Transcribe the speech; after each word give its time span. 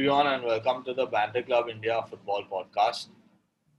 everyone, 0.00 0.28
and 0.28 0.42
welcome 0.44 0.82
to 0.82 0.94
the 0.94 1.04
Banter 1.04 1.42
Club 1.42 1.68
India 1.68 2.00
Football 2.08 2.44
Podcast. 2.50 3.08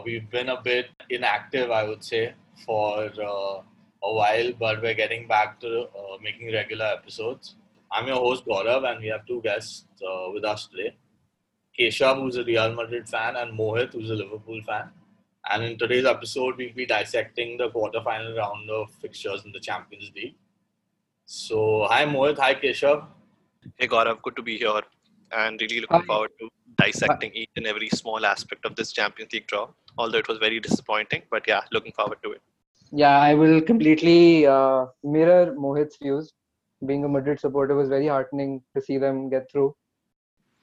We've 0.05 0.29
been 0.29 0.49
a 0.49 0.61
bit 0.61 0.89
inactive, 1.09 1.71
I 1.71 1.83
would 1.83 2.03
say, 2.03 2.35
for 2.63 3.05
uh, 3.05 3.63
a 4.03 4.13
while, 4.13 4.51
but 4.59 4.83
we're 4.83 4.93
getting 4.93 5.27
back 5.27 5.59
to 5.61 5.87
uh, 5.97 6.17
making 6.21 6.53
regular 6.53 6.85
episodes. 6.85 7.55
I'm 7.91 8.05
your 8.05 8.17
host 8.17 8.45
Gaurav, 8.45 8.87
and 8.87 9.01
we 9.01 9.07
have 9.07 9.25
two 9.25 9.41
guests 9.41 9.85
uh, 10.07 10.29
with 10.31 10.45
us 10.45 10.67
today 10.67 10.95
Keshav, 11.79 12.17
who's 12.17 12.37
a 12.37 12.43
Real 12.43 12.71
Madrid 12.71 13.09
fan, 13.09 13.35
and 13.35 13.57
Mohit, 13.57 13.93
who's 13.93 14.11
a 14.11 14.13
Liverpool 14.13 14.61
fan. 14.61 14.91
And 15.49 15.63
in 15.63 15.79
today's 15.79 16.05
episode, 16.05 16.55
we'll 16.55 16.75
be 16.75 16.85
dissecting 16.85 17.57
the 17.57 17.71
quarterfinal 17.71 18.37
round 18.37 18.69
of 18.69 18.91
fixtures 19.01 19.43
in 19.43 19.51
the 19.53 19.59
Champions 19.59 20.11
League. 20.15 20.35
So, 21.25 21.87
hi 21.89 22.05
Mohit, 22.05 22.37
hi 22.37 22.53
Keshav. 22.53 23.07
Hey 23.75 23.87
Gaurav, 23.87 24.21
good 24.21 24.35
to 24.35 24.43
be 24.43 24.59
here 24.59 24.83
and 25.31 25.61
really 25.61 25.81
looking 25.81 26.03
forward 26.03 26.31
to 26.39 26.49
dissecting 26.77 27.31
each 27.33 27.49
and 27.55 27.67
every 27.67 27.89
small 27.89 28.25
aspect 28.25 28.65
of 28.65 28.75
this 28.75 28.91
Champions 28.91 29.31
League 29.33 29.47
draw. 29.47 29.67
Although 29.97 30.19
it 30.19 30.27
was 30.27 30.37
very 30.37 30.59
disappointing, 30.59 31.23
but 31.29 31.43
yeah, 31.47 31.61
looking 31.71 31.91
forward 31.91 32.17
to 32.23 32.31
it. 32.31 32.41
Yeah, 32.91 33.19
I 33.19 33.33
will 33.33 33.61
completely 33.61 34.45
uh, 34.45 34.85
mirror 35.03 35.55
Mohit's 35.57 35.97
views. 36.01 36.33
Being 36.85 37.05
a 37.05 37.07
Madrid 37.07 37.39
supporter 37.39 37.75
was 37.75 37.89
very 37.89 38.07
heartening 38.07 38.61
to 38.75 38.81
see 38.81 38.97
them 38.97 39.29
get 39.29 39.49
through. 39.51 39.75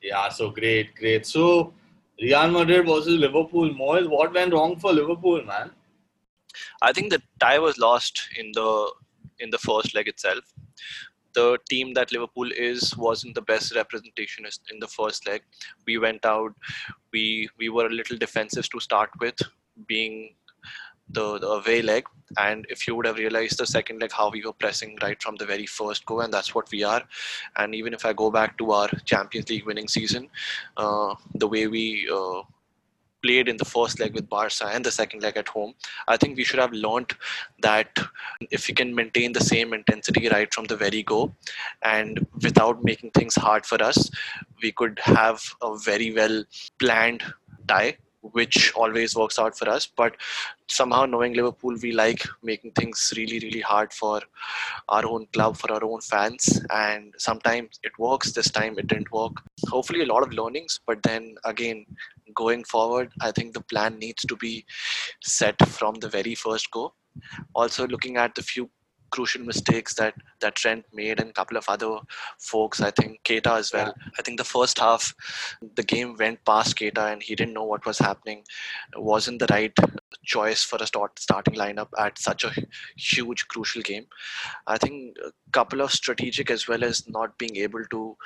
Yeah, 0.02 0.28
so 0.28 0.50
great, 0.50 0.94
great. 0.94 1.26
So 1.26 1.72
Real 2.20 2.50
Madrid 2.50 2.86
versus 2.86 3.18
Liverpool. 3.18 3.70
Mohit, 3.70 4.08
what 4.08 4.34
went 4.34 4.52
wrong 4.52 4.76
for 4.76 4.92
Liverpool, 4.92 5.42
man? 5.44 5.70
I 6.82 6.92
think 6.92 7.10
the 7.10 7.22
tie 7.40 7.58
was 7.58 7.78
lost 7.78 8.28
in 8.36 8.50
the 8.52 8.92
in 9.38 9.50
the 9.50 9.58
first 9.58 9.94
leg 9.94 10.08
itself 10.08 10.52
the 11.38 11.58
team 11.72 11.94
that 11.98 12.12
Liverpool 12.16 12.50
is 12.70 12.96
wasn't 12.96 13.34
the 13.34 13.46
best 13.52 13.74
representation 13.80 14.44
in 14.72 14.78
the 14.84 14.92
first 14.98 15.26
leg. 15.28 15.42
We 15.86 15.98
went 16.06 16.24
out, 16.34 16.52
we 17.12 17.48
we 17.58 17.68
were 17.68 17.86
a 17.86 17.96
little 18.00 18.18
defensive 18.26 18.68
to 18.70 18.80
start 18.88 19.10
with, 19.20 19.38
being 19.86 20.14
the, 21.16 21.38
the 21.38 21.48
away 21.58 21.80
leg. 21.82 22.04
And 22.36 22.66
if 22.68 22.86
you 22.86 22.94
would 22.94 23.06
have 23.06 23.16
realized 23.16 23.58
the 23.58 23.66
second 23.66 24.00
leg, 24.02 24.12
how 24.12 24.30
we 24.30 24.42
were 24.44 24.52
pressing 24.52 24.98
right 25.02 25.22
from 25.22 25.36
the 25.36 25.46
very 25.46 25.66
first 25.66 26.04
go, 26.04 26.20
and 26.20 26.32
that's 26.32 26.54
what 26.54 26.70
we 26.70 26.82
are. 26.84 27.02
And 27.56 27.74
even 27.74 27.94
if 27.94 28.04
I 28.04 28.12
go 28.12 28.30
back 28.30 28.58
to 28.58 28.72
our 28.72 28.88
Champions 29.04 29.48
League 29.48 29.66
winning 29.66 29.88
season, 29.88 30.28
uh, 30.76 31.14
the 31.34 31.48
way 31.48 31.66
we 31.66 31.84
uh, 32.12 32.42
played 33.22 33.48
in 33.48 33.56
the 33.56 33.64
first 33.64 34.00
leg 34.00 34.14
with 34.14 34.28
Barca 34.28 34.66
and 34.66 34.84
the 34.84 34.90
second 34.90 35.22
leg 35.22 35.36
at 35.36 35.48
home. 35.48 35.74
I 36.06 36.16
think 36.16 36.36
we 36.36 36.44
should 36.44 36.60
have 36.60 36.72
learned 36.72 37.12
that 37.62 37.98
if 38.50 38.68
we 38.68 38.74
can 38.74 38.94
maintain 38.94 39.32
the 39.32 39.40
same 39.40 39.72
intensity 39.72 40.28
right 40.28 40.52
from 40.52 40.64
the 40.66 40.76
very 40.76 41.02
go 41.02 41.34
and 41.82 42.26
without 42.42 42.82
making 42.84 43.10
things 43.10 43.34
hard 43.34 43.66
for 43.66 43.82
us, 43.82 44.10
we 44.62 44.72
could 44.72 44.98
have 45.00 45.42
a 45.62 45.76
very 45.76 46.12
well 46.12 46.44
planned 46.78 47.22
tie 47.66 47.96
which 48.22 48.72
always 48.74 49.14
works 49.14 49.38
out 49.38 49.56
for 49.56 49.68
us. 49.68 49.86
But 49.86 50.16
somehow, 50.68 51.06
knowing 51.06 51.34
Liverpool, 51.34 51.76
we 51.82 51.92
like 51.92 52.22
making 52.42 52.72
things 52.72 53.12
really, 53.16 53.38
really 53.38 53.60
hard 53.60 53.92
for 53.92 54.20
our 54.88 55.06
own 55.06 55.26
club, 55.32 55.56
for 55.56 55.72
our 55.72 55.84
own 55.84 56.00
fans. 56.00 56.60
And 56.70 57.14
sometimes 57.18 57.78
it 57.82 57.92
works, 57.98 58.32
this 58.32 58.50
time 58.50 58.78
it 58.78 58.86
didn't 58.86 59.12
work. 59.12 59.32
Hopefully, 59.68 60.02
a 60.02 60.06
lot 60.06 60.22
of 60.22 60.32
learnings, 60.32 60.80
but 60.86 61.02
then 61.02 61.36
again, 61.44 61.86
going 62.34 62.64
forward, 62.64 63.12
I 63.20 63.32
think 63.32 63.54
the 63.54 63.62
plan 63.62 63.98
needs 63.98 64.22
to 64.24 64.36
be 64.36 64.64
set 65.22 65.56
from 65.66 65.94
the 65.96 66.08
very 66.08 66.34
first 66.34 66.70
go. 66.70 66.94
Also, 67.54 67.86
looking 67.86 68.16
at 68.16 68.34
the 68.34 68.42
few 68.42 68.70
crucial 69.10 69.42
mistakes 69.42 69.94
that 69.94 70.14
that 70.40 70.54
Trent 70.54 70.84
made 70.92 71.20
and 71.20 71.30
a 71.30 71.32
couple 71.32 71.56
of 71.56 71.68
other 71.68 71.98
folks. 72.38 72.80
I 72.80 72.90
think 72.90 73.22
Keita 73.24 73.58
as 73.58 73.72
well. 73.72 73.94
I 74.18 74.22
think 74.22 74.38
the 74.38 74.44
first 74.44 74.78
half, 74.78 75.14
the 75.74 75.82
game 75.82 76.16
went 76.18 76.44
past 76.44 76.76
Keita 76.76 77.12
and 77.12 77.22
he 77.22 77.34
didn't 77.34 77.54
know 77.54 77.64
what 77.64 77.86
was 77.86 77.98
happening. 77.98 78.44
It 78.94 79.02
wasn't 79.02 79.38
the 79.38 79.46
right 79.50 79.72
choice 80.24 80.62
for 80.62 80.78
a 80.80 80.86
start, 80.86 81.18
starting 81.18 81.54
lineup 81.54 81.88
at 81.98 82.18
such 82.18 82.44
a 82.44 82.52
huge 82.96 83.48
crucial 83.48 83.82
game. 83.82 84.06
I 84.66 84.78
think 84.78 85.16
a 85.24 85.32
couple 85.52 85.80
of 85.80 85.92
strategic 85.92 86.50
as 86.50 86.68
well 86.68 86.84
as 86.84 87.08
not 87.08 87.38
being 87.38 87.56
able 87.56 87.84
to 87.90 88.16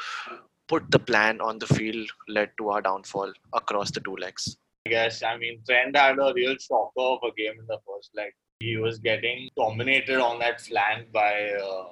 put 0.68 0.90
the 0.90 0.98
plan 0.98 1.40
on 1.40 1.58
the 1.58 1.66
field 1.66 2.08
led 2.28 2.50
to 2.58 2.70
our 2.70 2.82
downfall 2.82 3.32
across 3.52 3.90
the 3.90 4.00
two 4.00 4.16
legs. 4.16 4.56
I 4.86 4.90
guess 4.90 5.22
I 5.22 5.36
mean 5.36 5.60
Trent 5.66 5.96
had 5.96 6.18
a 6.18 6.32
real 6.34 6.56
shocker 6.56 6.92
of 6.98 7.20
a 7.22 7.32
game 7.36 7.54
in 7.58 7.66
the 7.66 7.78
first 7.86 8.10
leg 8.16 8.32
he 8.62 8.76
was 8.76 8.98
getting 8.98 9.48
dominated 9.56 10.20
on 10.20 10.38
that 10.38 10.60
flank 10.60 11.10
by 11.12 11.50
uh, 11.52 11.84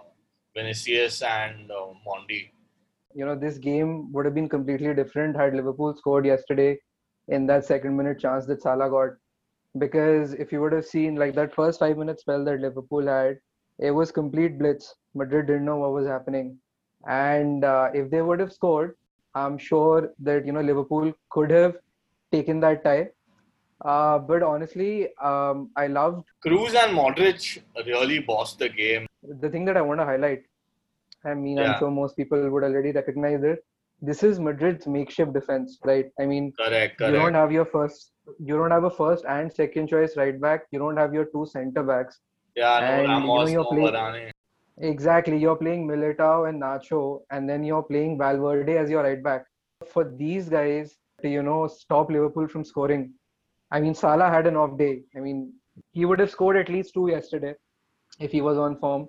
Vinicius 0.56 1.22
and 1.22 1.70
uh, 1.70 1.86
Mendy. 2.06 2.50
You 3.14 3.25
know, 3.25 3.34
this 3.34 3.58
game 3.58 4.12
would 4.12 4.25
have 4.25 4.34
been 4.34 4.48
completely 4.48 4.94
different 4.94 5.36
had 5.36 5.54
Liverpool 5.54 5.94
scored 5.97 6.26
yesterday 6.26 6.78
in 7.28 7.47
that 7.47 7.64
second 7.64 7.97
minute 7.97 8.20
chance 8.20 8.47
that 8.47 8.62
Salah 8.62 8.88
got. 8.88 9.10
Because 9.78 10.32
if 10.34 10.53
you 10.53 10.60
would 10.60 10.72
have 10.72 10.86
seen 10.86 11.16
like 11.16 11.34
that 11.34 11.54
first 11.54 11.78
five 11.80 11.97
minute 11.97 12.20
spell 12.20 12.44
that 12.44 12.60
Liverpool 12.60 13.06
had, 13.06 13.38
it 13.78 13.91
was 13.91 14.12
complete 14.12 14.59
blitz. 14.59 14.94
Madrid 15.14 15.47
didn't 15.47 15.64
know 15.64 15.76
what 15.76 15.92
was 15.92 16.06
happening. 16.06 16.59
And 17.09 17.64
uh, 17.64 17.91
if 17.94 18.10
they 18.10 18.22
would 18.22 18.41
have 18.41 18.53
scored, 18.53 18.97
I'm 19.34 19.59
sure 19.59 20.12
that, 20.20 20.44
you 20.44 20.53
know, 20.53 20.60
Liverpool 20.60 21.12
could 21.30 21.50
have 21.50 21.76
taken 22.32 22.60
that 22.60 22.84
tie 22.84 23.09
uh, 23.84 24.18
but 24.18 24.42
honestly, 24.42 25.08
um, 25.22 25.70
I 25.76 25.86
loved 25.86 26.26
Kroos 26.44 26.74
and 26.74 26.96
Modric 26.96 27.62
really 27.86 28.18
bossed 28.18 28.58
the 28.58 28.68
game. 28.68 29.06
The 29.22 29.48
thing 29.48 29.64
that 29.66 29.76
I 29.76 29.80
want 29.80 30.00
to 30.00 30.04
highlight, 30.04 30.42
I 31.24 31.34
mean, 31.34 31.56
yeah. 31.56 31.72
I'm 31.72 31.78
sure 31.78 31.91
most 31.91 32.16
people 32.16 32.50
would 32.50 32.62
already 32.64 32.92
recognize 32.92 33.42
it. 33.42 33.64
This 34.02 34.22
is 34.22 34.41
Madrid's 34.41 34.86
makeshift 34.86 35.34
defense, 35.34 35.78
right? 35.84 36.10
I 36.18 36.26
mean, 36.26 36.52
correct, 36.58 36.98
correct. 36.98 37.12
you 37.12 37.18
don't 37.18 37.34
have 37.34 37.52
your 37.52 37.66
first, 37.66 38.12
you 38.38 38.56
don't 38.56 38.70
have 38.70 38.84
a 38.84 38.91
first 38.91 39.24
and 39.26 39.52
second 39.52 39.88
choice 39.88 40.16
right 40.16 40.41
back. 40.41 40.62
You 40.70 40.78
don't 40.78 40.97
have 40.97 41.12
your 41.12 41.26
two 41.26 41.47
centre 41.47 41.82
backs. 41.82 42.18
Yeah, 42.56 42.78
and, 42.78 43.06
no, 43.06 43.12
Ramos, 43.12 43.50
you 43.50 43.56
know, 43.56 43.72
you're 43.72 43.91
playing, 43.91 44.32
Exactly, 44.78 45.36
you're 45.36 45.56
playing 45.56 45.86
Militao 45.86 46.48
and 46.48 46.62
Nacho, 46.62 47.20
and 47.30 47.48
then 47.48 47.62
you're 47.62 47.82
playing 47.82 48.16
Valverde 48.16 48.78
as 48.78 48.88
your 48.88 49.02
right 49.02 49.22
back. 49.22 49.44
For 49.86 50.04
these 50.04 50.48
guys 50.48 50.97
to 51.20 51.28
you 51.28 51.42
know 51.42 51.66
stop 51.66 52.10
Liverpool 52.10 52.48
from 52.48 52.64
scoring, 52.64 53.12
I 53.70 53.81
mean, 53.81 53.94
Salah 53.94 54.31
had 54.31 54.47
an 54.47 54.56
off 54.56 54.76
day. 54.78 55.03
I 55.16 55.20
mean, 55.20 55.53
he 55.92 56.04
would 56.04 56.19
have 56.19 56.31
scored 56.31 56.56
at 56.56 56.69
least 56.69 56.94
two 56.94 57.08
yesterday 57.08 57.54
if 58.19 58.32
he 58.32 58.41
was 58.41 58.58
on 58.58 58.78
form. 58.78 59.08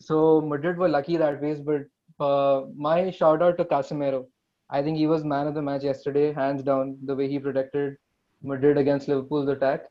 So 0.00 0.40
Madrid 0.40 0.76
were 0.76 0.88
lucky 0.88 1.16
that 1.16 1.40
way. 1.40 1.54
But 1.54 2.24
uh, 2.24 2.66
my 2.76 3.10
shout 3.10 3.42
out 3.42 3.56
to 3.58 3.64
Casemiro. 3.64 4.26
I 4.70 4.82
think 4.82 4.98
he 4.98 5.06
was 5.06 5.24
man 5.24 5.46
of 5.46 5.54
the 5.54 5.62
match 5.62 5.82
yesterday, 5.82 6.32
hands 6.32 6.62
down, 6.62 6.98
the 7.04 7.14
way 7.14 7.28
he 7.28 7.38
protected 7.38 7.96
Madrid 8.42 8.78
against 8.78 9.08
Liverpool's 9.08 9.48
attack. 9.48 9.84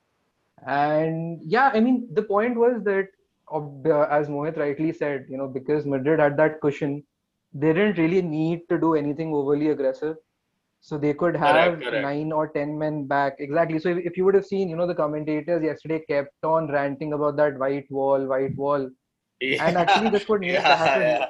And 0.68 1.40
yeah, 1.44 1.72
I 1.74 1.80
mean, 1.80 2.08
the 2.14 2.24
point 2.24 2.56
was 2.56 2.84
that, 2.84 3.08
uh, 3.52 4.02
as 4.10 4.28
Mohit 4.28 4.58
rightly 4.58 4.92
said, 4.94 5.26
you 5.30 5.38
know, 5.38 5.48
because 5.48 5.86
Madrid 5.86 6.20
had 6.20 6.38
that 6.38 6.62
cushion, 6.62 7.04
they 7.54 7.74
didn't 7.74 7.98
really 7.98 8.22
need 8.22 8.62
to 8.70 8.80
do 8.80 8.96
anything 8.96 9.34
overly 9.34 9.70
aggressive 9.70 10.18
so 10.88 10.98
they 10.98 11.14
could 11.14 11.36
have 11.36 11.56
correct, 11.56 11.84
correct. 11.84 12.04
nine 12.06 12.32
or 12.38 12.48
ten 12.56 12.78
men 12.78 13.06
back 13.06 13.38
exactly 13.40 13.80
so 13.80 13.90
if, 13.90 14.00
if, 14.10 14.18
you 14.18 14.26
would 14.26 14.36
have 14.36 14.46
seen 14.46 14.68
you 14.70 14.76
know 14.76 14.86
the 14.86 15.00
commentators 15.04 15.64
yesterday 15.64 16.00
kept 16.10 16.44
on 16.44 16.70
ranting 16.72 17.14
about 17.14 17.38
that 17.38 17.58
white 17.58 17.90
wall 17.90 18.26
white 18.34 18.56
wall 18.58 18.90
yeah. 19.40 19.66
and 19.66 19.78
actually 19.78 20.10
that's 20.10 20.28
what 20.28 20.42
needed 20.42 20.56
yeah, 20.56 20.68
to 20.68 20.76
happen 20.76 21.02
yeah. 21.02 21.26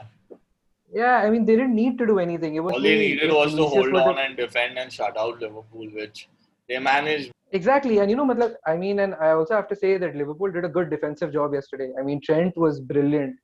yeah. 1.02 1.18
i 1.25 1.30
mean 1.30 1.46
they 1.46 1.56
didn't 1.56 1.75
need 1.75 2.00
to 2.00 2.08
do 2.08 2.18
anything 2.18 2.56
it 2.56 2.63
was 2.68 2.74
all 2.74 2.81
they 2.81 2.97
needed 2.97 3.31
was 3.31 3.53
to 3.53 3.68
hold 3.75 3.96
on 3.96 4.18
and 4.18 4.36
defend 4.38 4.80
and 4.80 4.92
shut 4.92 5.16
out 5.16 5.40
liverpool 5.40 5.88
which 6.00 6.28
they 6.68 6.80
managed 6.80 7.31
exactly 7.51 8.00
and 8.00 8.10
you 8.10 8.18
know 8.18 8.56
i 8.66 8.75
mean 8.75 9.00
and 9.06 9.13
i 9.28 9.30
also 9.30 9.54
have 9.54 9.68
to 9.68 9.75
say 9.75 9.98
that 9.98 10.16
liverpool 10.16 10.51
did 10.51 10.66
a 10.66 10.74
good 10.80 10.89
defensive 10.89 11.31
job 11.31 11.54
yesterday 11.54 11.92
i 12.00 12.01
mean 12.01 12.19
trent 12.30 12.57
was 12.57 12.80
brilliant 12.80 13.36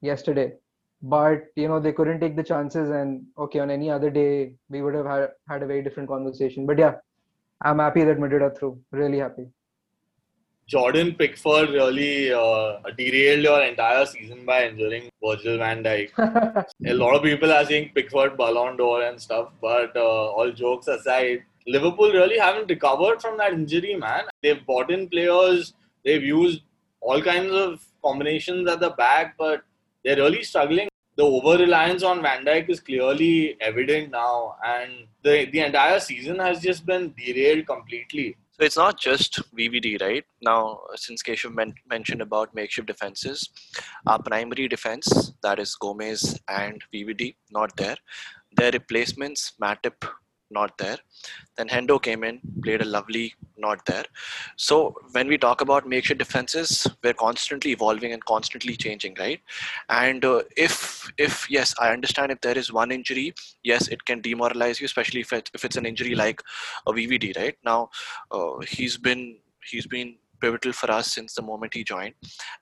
yesterday 0.00 0.50
but 1.02 1.44
you 1.54 1.68
know 1.68 1.78
they 1.78 1.92
couldn't 1.92 2.20
take 2.20 2.36
the 2.36 2.42
chances 2.42 2.90
and 2.90 3.24
okay 3.38 3.60
on 3.60 3.70
any 3.70 3.90
other 3.90 4.10
day 4.10 4.52
we 4.68 4.82
would 4.82 4.94
have 4.94 5.06
had, 5.06 5.30
had 5.48 5.62
a 5.62 5.66
very 5.66 5.82
different 5.82 6.08
conversation. 6.08 6.66
But 6.66 6.78
yeah 6.78 6.94
i'm 7.62 7.78
happy 7.78 8.04
that 8.04 8.18
madrid 8.18 8.42
are 8.42 8.54
through. 8.54 8.80
Really 8.90 9.18
happy. 9.18 9.46
Jordan 10.66 11.14
pickford 11.14 11.70
really 11.70 12.32
uh, 12.32 12.80
derailed 12.98 13.42
your 13.42 13.62
entire 13.62 14.04
season 14.04 14.44
by 14.44 14.66
injuring 14.66 15.08
virgil 15.24 15.56
van 15.58 15.82
dijk. 15.82 16.10
A 16.86 16.92
lot 16.94 17.14
of 17.14 17.22
people 17.22 17.52
are 17.52 17.64
saying 17.64 17.92
pickford 17.94 18.36
ballon 18.36 18.76
d'or 18.76 19.02
and 19.02 19.20
stuff 19.20 19.48
but 19.60 19.96
uh, 19.96 20.30
all 20.32 20.50
jokes 20.50 20.88
aside 20.88 21.42
liverpool 21.66 22.10
really 22.12 22.38
haven't 22.38 22.68
recovered 22.68 23.22
from 23.22 23.38
that 23.38 23.52
injury 23.52 23.94
man. 23.94 24.24
They've 24.42 24.64
bought 24.66 24.90
in 24.90 25.08
players 25.08 25.74
they've 26.04 26.22
used 26.22 26.62
all 27.00 27.22
kinds 27.22 27.52
of 27.52 27.84
combinations 28.04 28.68
at 28.68 28.80
the 28.80 28.90
back 28.90 29.36
but 29.38 29.62
they're 30.04 30.16
really 30.16 30.42
struggling. 30.42 30.87
The 31.18 31.24
over 31.24 31.58
reliance 31.58 32.04
on 32.04 32.22
Van 32.22 32.44
Dijk 32.44 32.68
is 32.70 32.78
clearly 32.78 33.56
evident 33.60 34.12
now, 34.12 34.54
and 34.64 35.08
the, 35.24 35.46
the 35.46 35.58
entire 35.58 35.98
season 35.98 36.38
has 36.38 36.60
just 36.60 36.86
been 36.86 37.12
derailed 37.18 37.66
completely. 37.66 38.36
So 38.52 38.64
it's 38.64 38.76
not 38.76 39.00
just 39.00 39.40
VVD, 39.52 40.00
right? 40.00 40.24
Now, 40.42 40.78
since 40.94 41.24
Keshav 41.24 41.52
men- 41.52 41.74
mentioned 41.90 42.22
about 42.22 42.54
makeshift 42.54 42.86
defenses, 42.86 43.50
our 44.06 44.22
primary 44.22 44.68
defense, 44.68 45.32
that 45.42 45.58
is 45.58 45.74
Gomez 45.74 46.38
and 46.46 46.80
VVD, 46.94 47.34
not 47.50 47.76
there. 47.76 47.96
Their 48.56 48.70
replacements, 48.70 49.54
Matip 49.60 50.08
not 50.50 50.76
there. 50.78 50.98
Then 51.56 51.68
Hendo 51.68 52.00
came 52.00 52.24
in, 52.24 52.40
played 52.62 52.82
a 52.82 52.84
lovely, 52.84 53.34
not 53.56 53.84
there. 53.86 54.04
So 54.56 54.94
when 55.12 55.28
we 55.28 55.38
talk 55.38 55.60
about 55.60 55.88
makeshift 55.88 56.18
defenses, 56.18 56.86
we're 57.02 57.14
constantly 57.14 57.72
evolving 57.72 58.12
and 58.12 58.24
constantly 58.24 58.76
changing, 58.76 59.16
right? 59.18 59.40
And 59.88 60.24
uh, 60.24 60.42
if 60.56 61.10
if 61.18 61.50
yes, 61.50 61.74
I 61.78 61.92
understand 61.92 62.32
if 62.32 62.40
there 62.40 62.56
is 62.56 62.72
one 62.72 62.92
injury, 62.92 63.34
yes, 63.62 63.88
it 63.88 64.04
can 64.04 64.20
demoralize 64.20 64.80
you, 64.80 64.86
especially 64.86 65.20
if 65.20 65.32
it, 65.32 65.50
if 65.54 65.64
it's 65.64 65.76
an 65.76 65.86
injury 65.86 66.14
like 66.14 66.42
a 66.86 66.92
VVD, 66.92 67.36
right? 67.36 67.56
Now 67.64 67.90
uh, 68.30 68.58
he's 68.66 68.96
been 68.96 69.38
he's 69.64 69.86
been 69.86 70.16
pivotal 70.40 70.72
for 70.72 70.90
us 70.90 71.12
since 71.12 71.34
the 71.34 71.42
moment 71.42 71.74
he 71.74 71.84
joined. 71.84 72.14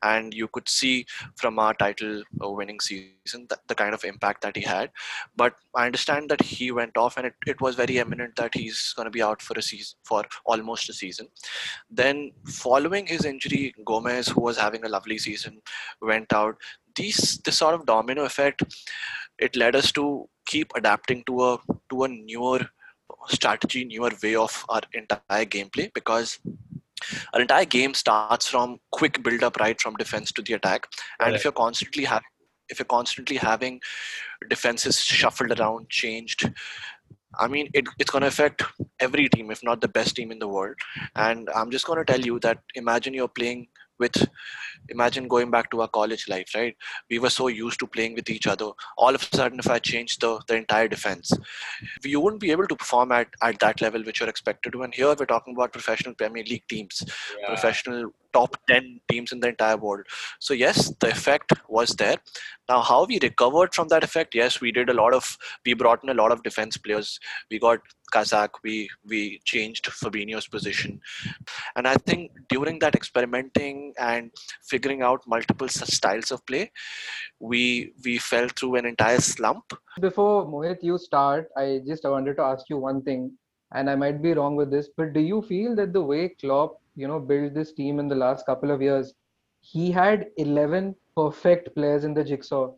And 0.03 0.33
you 0.35 0.49
could 0.49 0.69
see 0.69 1.07
from 1.37 1.59
our 1.59 1.75
title 1.75 2.23
uh, 2.43 2.51
winning 2.51 2.81
season 2.81 3.49
the 3.69 3.75
kind 3.75 3.95
of 3.95 4.05
impact 4.05 4.43
that 4.43 4.57
he 4.57 4.63
had. 4.63 4.91
But 5.37 5.55
i 5.75 5.87
understand 5.87 6.31
that 6.31 6.43
he 6.43 6.71
went 6.71 6.97
off 6.97 7.17
and 7.17 7.27
it, 7.27 7.35
it 7.47 7.61
was 7.61 7.75
very 7.75 7.99
eminent 7.99 8.37
that 8.37 8.55
he's 8.55 8.93
going 8.97 9.07
to 9.07 9.11
be 9.11 9.23
out 9.23 9.43
for 9.43 9.59
a 9.59 9.63
season 9.63 9.97
for 10.05 10.25
almost 10.45 10.89
a 10.89 10.93
season. 10.93 11.29
Then 11.91 12.33
following 12.47 13.07
his 13.07 13.25
injury 13.25 13.75
gomez 13.85 14.29
who 14.29 14.41
was 14.41 14.59
having 14.59 14.85
a 14.85 14.89
lovely 14.89 15.19
season 15.19 15.61
went 16.01 16.33
out. 16.33 16.57
These 16.95 17.39
this 17.45 17.59
sort 17.59 17.75
of 17.75 17.85
domino 17.85 18.25
effect 18.25 18.63
it 19.39 19.57
led 19.57 19.77
us 19.77 19.93
to 19.93 20.29
keep 20.47 20.73
adapting 20.75 21.23
to 21.25 21.43
a 21.45 21.59
to 21.91 22.05
a 22.05 22.09
newer 22.09 22.61
strategy 23.29 23.85
newer 23.85 24.11
way 24.23 24.35
of 24.35 24.65
our 24.69 24.83
entire 24.95 25.45
gameplay 25.45 25.93
because 25.93 26.39
our 27.35 27.41
entire 27.41 27.65
game 27.65 27.95
starts 27.95 28.49
from 28.49 28.79
quick 28.93 29.23
build 29.23 29.43
up 29.43 29.57
right 29.59 29.81
from 29.81 29.95
defense 29.97 30.33
to 30.33 30.43
the 30.43 30.55
attack 30.55 30.87
and 31.21 31.29
Right. 31.29 31.35
if 31.37 31.45
you're 31.45 31.53
constantly 31.53 32.05
having 32.05 32.29
if 32.69 32.79
you're 32.79 32.87
constantly 32.87 33.37
having 33.37 33.81
defenses 34.51 34.99
shuffled 35.01 35.59
around 35.59 35.89
changed 35.91 36.51
i 37.39 37.47
mean 37.47 37.69
it, 37.75 37.85
it's 37.99 38.11
going 38.11 38.23
to 38.23 38.29
affect 38.29 38.63
every 39.01 39.29
team 39.29 39.51
if 39.51 39.63
not 39.63 39.81
the 39.81 39.89
best 39.89 40.17
team 40.17 40.31
in 40.33 40.39
the 40.39 40.49
world 40.49 40.77
and 41.17 41.49
i'm 41.55 41.71
just 41.71 41.87
going 41.87 41.99
to 41.99 42.05
tell 42.13 42.21
you 42.21 42.39
that 42.41 42.59
imagine 42.75 43.15
you're 43.15 43.29
playing 43.41 43.67
with 43.99 44.17
imagine 44.89 45.29
going 45.29 45.51
back 45.51 45.71
to 45.71 45.81
our 45.83 45.89
college 45.89 46.29
life 46.29 46.51
right? 46.55 46.77
We 47.11 47.19
were 47.19 47.31
so 47.31 47.49
used 47.49 47.79
to 47.81 47.87
playing 47.87 48.15
with 48.15 48.31
each 48.31 48.47
other. 48.47 48.71
All 48.97 49.15
of 49.15 49.23
a 49.23 49.37
sudden 49.37 49.59
if 49.59 49.69
i 49.69 49.79
change 49.79 50.19
the, 50.19 50.41
the 50.49 50.57
entire 50.57 50.89
defense 50.89 51.33
you 52.05 52.21
wouldn't 52.21 52.41
be 52.41 52.51
able 52.51 52.67
to 52.67 52.77
perform 52.77 53.13
at, 53.13 53.29
at 53.43 53.59
that 53.61 53.81
level 53.81 54.03
which 54.03 54.21
you're 54.21 54.29
expected 54.29 54.73
to. 54.73 54.83
And 54.83 54.95
here 54.95 55.09
we're 55.19 55.27
talking 55.27 55.55
about 55.55 55.73
professional 55.73 56.15
premier 56.15 56.45
league 56.45 56.67
teams 56.69 57.03
Yeah. 57.41 57.49
professional 57.49 58.11
top 58.33 58.57
10 58.69 59.01
teams 59.11 59.33
in 59.33 59.41
the 59.41 59.49
entire 59.49 59.77
world. 59.77 60.05
So 60.41 60.55
yes 60.55 60.93
the 61.01 61.11
effect 61.11 61.53
was 61.69 61.91
there. 61.91 62.17
Now 62.69 62.81
how 62.83 63.05
we 63.07 63.19
recovered 63.23 63.75
from 63.75 63.89
that 63.89 64.05
effect 64.05 64.35
yes 64.35 64.61
we 64.61 64.73
did 64.73 64.91
a 64.91 64.95
lot 64.95 65.15
of 65.15 65.37
we 65.65 65.75
brought 65.75 66.03
in 66.03 66.11
a 66.11 66.15
lot 66.15 66.33
of 66.33 66.43
defense 66.43 66.77
players. 66.77 67.19
We 67.51 67.59
got 67.59 67.81
Kabak 68.13 68.63
we 68.63 68.89
we 69.05 69.41
changed 69.45 69.87
fabinho's 69.87 70.49
position. 70.49 71.01
And 71.75 71.87
i 71.87 71.95
think 71.95 72.33
during 72.49 72.79
that 72.81 72.95
experimenting 72.95 73.95
and 73.99 74.31
figuring 74.63 75.03
out 75.03 75.21
multiple 75.27 75.69
styles 75.69 76.31
of 76.31 76.45
play 76.47 76.71
we 77.41 77.93
we 78.05 78.19
fell 78.19 78.49
through 78.49 78.77
an 78.77 78.87
entire 78.87 79.21
slump. 79.21 79.73
Before 80.01 80.47
Mohit, 80.47 80.83
you 80.83 80.99
start, 80.99 81.49
I 81.57 81.81
just 81.87 82.05
wanted 82.05 82.37
to 82.37 82.43
ask 82.43 82.69
you 82.69 82.79
one 82.79 83.03
thing, 83.03 83.33
and 83.75 83.91
I 83.91 83.95
might 83.95 84.23
be 84.23 84.33
wrong 84.33 84.57
with 84.57 84.71
this, 84.71 84.89
but 84.97 85.13
do 85.13 85.21
you 85.21 85.43
feel 85.43 85.75
that 85.77 85.93
the 85.93 86.03
way 86.03 86.31
Klopp, 86.41 86.81
you 86.95 87.09
know, 87.09 87.19
built 87.19 87.55
this 87.55 87.73
team 87.73 87.99
in 87.99 88.09
the 88.09 88.15
last 88.15 88.47
couple 88.47 88.71
of 88.71 88.83
years, 88.83 89.15
he 89.61 89.91
had 89.91 90.27
11 90.37 90.95
perfect 91.17 91.75
players 91.75 92.05
in 92.05 92.15
the 92.15 92.25
jigsaw, 92.25 92.73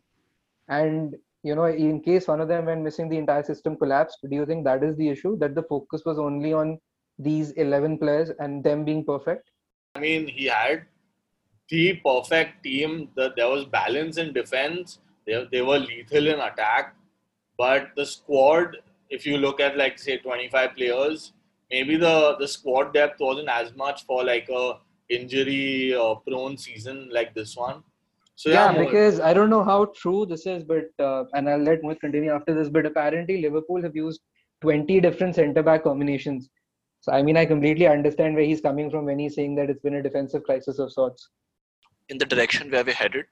and 0.67 1.15
you 1.43 1.55
know, 1.55 1.65
in 1.65 2.01
case 2.01 2.27
one 2.27 2.41
of 2.41 2.47
them 2.47 2.65
went 2.65 2.81
missing, 2.81 3.09
the 3.09 3.17
entire 3.17 3.43
system 3.43 3.77
collapsed. 3.77 4.19
Do 4.29 4.35
you 4.35 4.45
think 4.45 4.65
that 4.65 4.83
is 4.83 4.95
the 4.97 5.09
issue? 5.09 5.37
That 5.37 5.55
the 5.55 5.63
focus 5.63 6.03
was 6.05 6.19
only 6.19 6.53
on 6.53 6.79
these 7.17 7.51
11 7.51 7.97
players 7.97 8.31
and 8.39 8.63
them 8.63 8.83
being 8.83 9.05
perfect? 9.05 9.49
I 9.95 9.99
mean, 9.99 10.27
he 10.27 10.45
had 10.45 10.85
the 11.69 11.93
perfect 12.05 12.63
team. 12.63 13.09
That 13.15 13.35
there 13.35 13.47
was 13.47 13.65
balance 13.65 14.17
in 14.17 14.33
defense. 14.33 14.99
They, 15.25 15.47
they 15.51 15.61
were 15.61 15.79
lethal 15.79 16.27
in 16.27 16.39
attack. 16.39 16.95
But 17.57 17.89
the 17.95 18.05
squad, 18.05 18.77
if 19.09 19.25
you 19.25 19.37
look 19.37 19.59
at 19.59 19.77
like 19.77 19.97
say 19.99 20.17
25 20.17 20.75
players, 20.75 21.33
maybe 21.71 21.97
the 21.97 22.35
the 22.39 22.47
squad 22.47 22.93
depth 22.93 23.19
wasn't 23.19 23.49
as 23.49 23.73
much 23.75 24.05
for 24.05 24.23
like 24.23 24.49
a 24.49 24.79
injury 25.09 25.95
uh, 25.95 26.15
prone 26.15 26.57
season 26.57 27.09
like 27.11 27.33
this 27.33 27.55
one. 27.55 27.83
So 28.39 28.49
yeah, 28.51 28.73
Mohit, 28.73 28.85
because 28.85 29.19
I 29.19 29.33
don't 29.33 29.49
know 29.49 29.65
how 29.65 29.91
true 29.93 30.25
this 30.25 30.45
is, 30.45 30.63
but 30.63 30.85
uh, 30.97 31.25
and 31.33 31.49
I'll 31.49 31.59
let 31.61 31.81
Mohit 31.81 31.99
continue 31.99 32.31
after 32.31 32.53
this. 32.53 32.69
But 32.69 32.85
apparently, 32.85 33.41
Liverpool 33.41 33.81
have 33.81 33.97
used 33.97 34.21
20 34.61 35.01
different 35.01 35.35
centre 35.35 35.61
back 35.61 35.83
combinations. 35.83 36.49
So 37.01 37.11
I 37.11 37.21
mean, 37.21 37.35
I 37.35 37.45
completely 37.45 37.85
understand 37.85 38.35
where 38.35 38.45
he's 38.45 38.61
coming 38.61 38.89
from 38.89 39.03
when 39.07 39.19
he's 39.19 39.35
saying 39.35 39.55
that 39.55 39.69
it's 39.69 39.81
been 39.81 39.95
a 39.95 40.01
defensive 40.01 40.45
crisis 40.45 40.79
of 40.79 40.93
sorts. 40.93 41.27
in 42.13 42.17
the 42.21 42.25
direction 42.25 42.71
where 42.71 42.83
we're 42.85 42.99
headed 42.99 43.25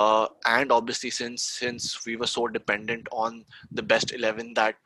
uh, 0.00 0.26
and 0.52 0.72
obviously 0.76 1.10
since 1.16 1.42
since 1.56 1.88
we 2.06 2.14
were 2.20 2.30
so 2.34 2.44
dependent 2.54 3.10
on 3.24 3.44
the 3.78 3.84
best 3.90 4.14
11 4.18 4.54
that 4.58 4.76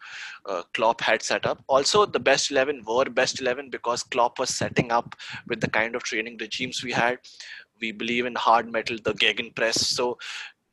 uh, 0.47 0.63
Klopp 0.79 1.05
had 1.09 1.23
set 1.29 1.47
up 1.51 1.63
also 1.77 2.05
the 2.17 2.25
best 2.31 2.51
11 2.51 2.83
were 2.89 3.05
best 3.21 3.41
11 3.45 3.71
because 3.77 4.03
Klopp 4.03 4.43
was 4.43 4.57
setting 4.63 4.91
up 4.99 5.15
with 5.53 5.61
the 5.67 5.71
kind 5.79 5.95
of 6.01 6.09
training 6.11 6.39
regimes 6.41 6.83
we 6.89 6.93
had 7.03 7.21
we 7.81 7.93
believe 7.93 8.27
in 8.27 8.35
hard 8.35 8.71
metal 8.71 8.97
the 9.05 9.15
gegen 9.15 9.51
press 9.53 9.87
so 9.87 10.17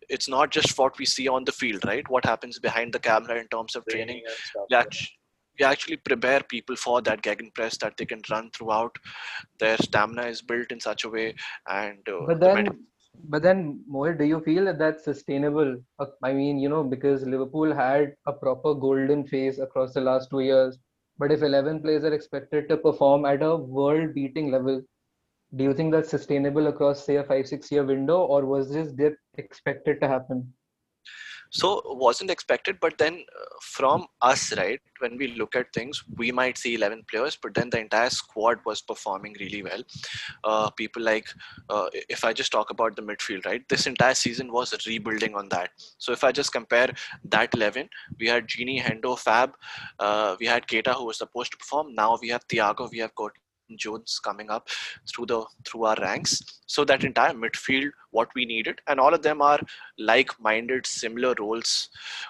it's 0.09 0.29
not 0.29 0.51
just 0.51 0.77
what 0.77 0.97
we 0.97 1.05
see 1.05 1.27
on 1.27 1.43
the 1.43 1.51
field 1.51 1.83
right 1.85 2.09
what 2.09 2.25
happens 2.25 2.59
behind 2.59 2.93
the 2.93 2.99
camera 2.99 3.39
in 3.39 3.47
terms 3.47 3.75
of 3.75 3.85
training 3.87 4.21
and 4.25 4.35
stuff, 4.49 4.65
we 4.69 4.75
actually, 4.75 5.17
we 5.59 5.65
actually 5.65 5.97
prepare 5.97 6.41
people 6.41 6.75
for 6.75 7.01
that 7.01 7.21
gegen 7.21 7.51
press 7.51 7.77
that 7.77 7.97
they 7.97 8.05
can 8.05 8.21
run 8.29 8.49
throughout. 8.51 8.95
Their 9.59 9.77
stamina 9.77 10.27
is 10.27 10.41
built 10.41 10.71
in 10.71 10.79
such 10.79 11.03
a 11.03 11.09
way, 11.09 11.35
and 11.67 12.07
uh, 12.07 12.25
But 12.27 12.39
the 12.39 12.45
then, 12.45 12.55
mental- 12.55 12.75
but 13.29 13.41
then, 13.41 13.83
Mohit, 13.91 14.19
do 14.19 14.25
you 14.25 14.39
feel 14.41 14.65
that 14.65 14.77
that's 14.77 15.03
sustainable? 15.03 15.77
Uh, 15.99 16.05
I 16.23 16.33
mean, 16.33 16.59
you 16.59 16.69
know, 16.69 16.83
because 16.83 17.23
Liverpool 17.25 17.73
had 17.73 18.15
a 18.27 18.33
proper 18.33 18.73
golden 18.75 19.25
phase 19.25 19.59
across 19.59 19.93
the 19.93 20.01
last 20.01 20.29
two 20.29 20.41
years. 20.41 20.77
But 21.17 21.31
if 21.31 21.41
11 21.41 21.81
players 21.81 22.03
are 22.03 22.13
expected 22.13 22.69
to 22.69 22.77
perform 22.77 23.25
at 23.25 23.41
a 23.41 23.55
world-beating 23.55 24.51
level, 24.51 24.83
do 25.55 25.63
you 25.63 25.73
think 25.73 25.91
that's 25.91 26.09
sustainable 26.09 26.67
across, 26.67 27.05
say, 27.05 27.15
a 27.17 27.23
five, 27.23 27.47
six-year 27.47 27.85
window, 27.85 28.19
or 28.19 28.45
was 28.45 28.71
this 28.71 28.91
dip 28.91 29.17
expected 29.37 30.01
to 30.01 30.07
happen? 30.07 30.53
so 31.49 31.81
wasn't 31.85 32.29
expected. 32.29 32.79
But 32.79 32.97
then 32.97 33.13
uh, 33.13 33.45
from 33.61 34.07
us, 34.21 34.55
right, 34.57 34.79
when 34.99 35.17
we 35.17 35.29
look 35.35 35.55
at 35.55 35.73
things, 35.73 36.03
we 36.15 36.31
might 36.31 36.57
see 36.57 36.75
11 36.75 37.03
players, 37.09 37.37
but 37.41 37.53
then 37.53 37.69
the 37.69 37.79
entire 37.79 38.09
squad 38.09 38.59
was 38.65 38.81
performing 38.81 39.35
really 39.39 39.63
well. 39.63 39.81
Uh, 40.43 40.69
people 40.71 41.01
like, 41.01 41.27
uh, 41.69 41.87
if 42.09 42.23
I 42.23 42.33
just 42.33 42.51
talk 42.51 42.69
about 42.69 42.95
the 42.95 43.01
midfield, 43.01 43.45
right, 43.45 43.67
this 43.69 43.87
entire 43.87 44.13
season 44.13 44.51
was 44.51 44.73
rebuilding 44.85 45.35
on 45.35 45.49
that. 45.49 45.71
So 45.97 46.11
if 46.11 46.23
I 46.23 46.31
just 46.31 46.51
compare 46.51 46.93
that 47.29 47.53
11, 47.53 47.89
we 48.19 48.27
had 48.27 48.47
Gini, 48.47 48.81
Hendo, 48.81 49.17
Fab, 49.17 49.51
uh, 49.99 50.35
we 50.39 50.45
had 50.45 50.67
Keita 50.67 50.93
who 50.93 51.05
was 51.05 51.17
supposed 51.17 51.51
to 51.51 51.57
perform. 51.57 51.93
Now 51.93 52.17
we 52.21 52.29
have 52.29 52.47
Thiago, 52.47 52.89
we 52.91 52.99
have 52.99 53.13
got 53.15 53.31
Jones 53.75 54.19
coming 54.23 54.49
up 54.49 54.69
through 55.09 55.25
the 55.27 55.43
through 55.65 55.85
our 55.85 55.95
ranks. 56.01 56.61
So 56.65 56.83
that 56.85 57.03
entire 57.03 57.33
midfield, 57.33 57.91
what 58.11 58.29
we 58.35 58.45
needed, 58.45 58.81
and 58.87 58.99
all 58.99 59.13
of 59.13 59.21
them 59.21 59.41
are 59.41 59.59
like-minded, 59.97 60.85
similar 60.85 61.33
roles, 61.39 61.89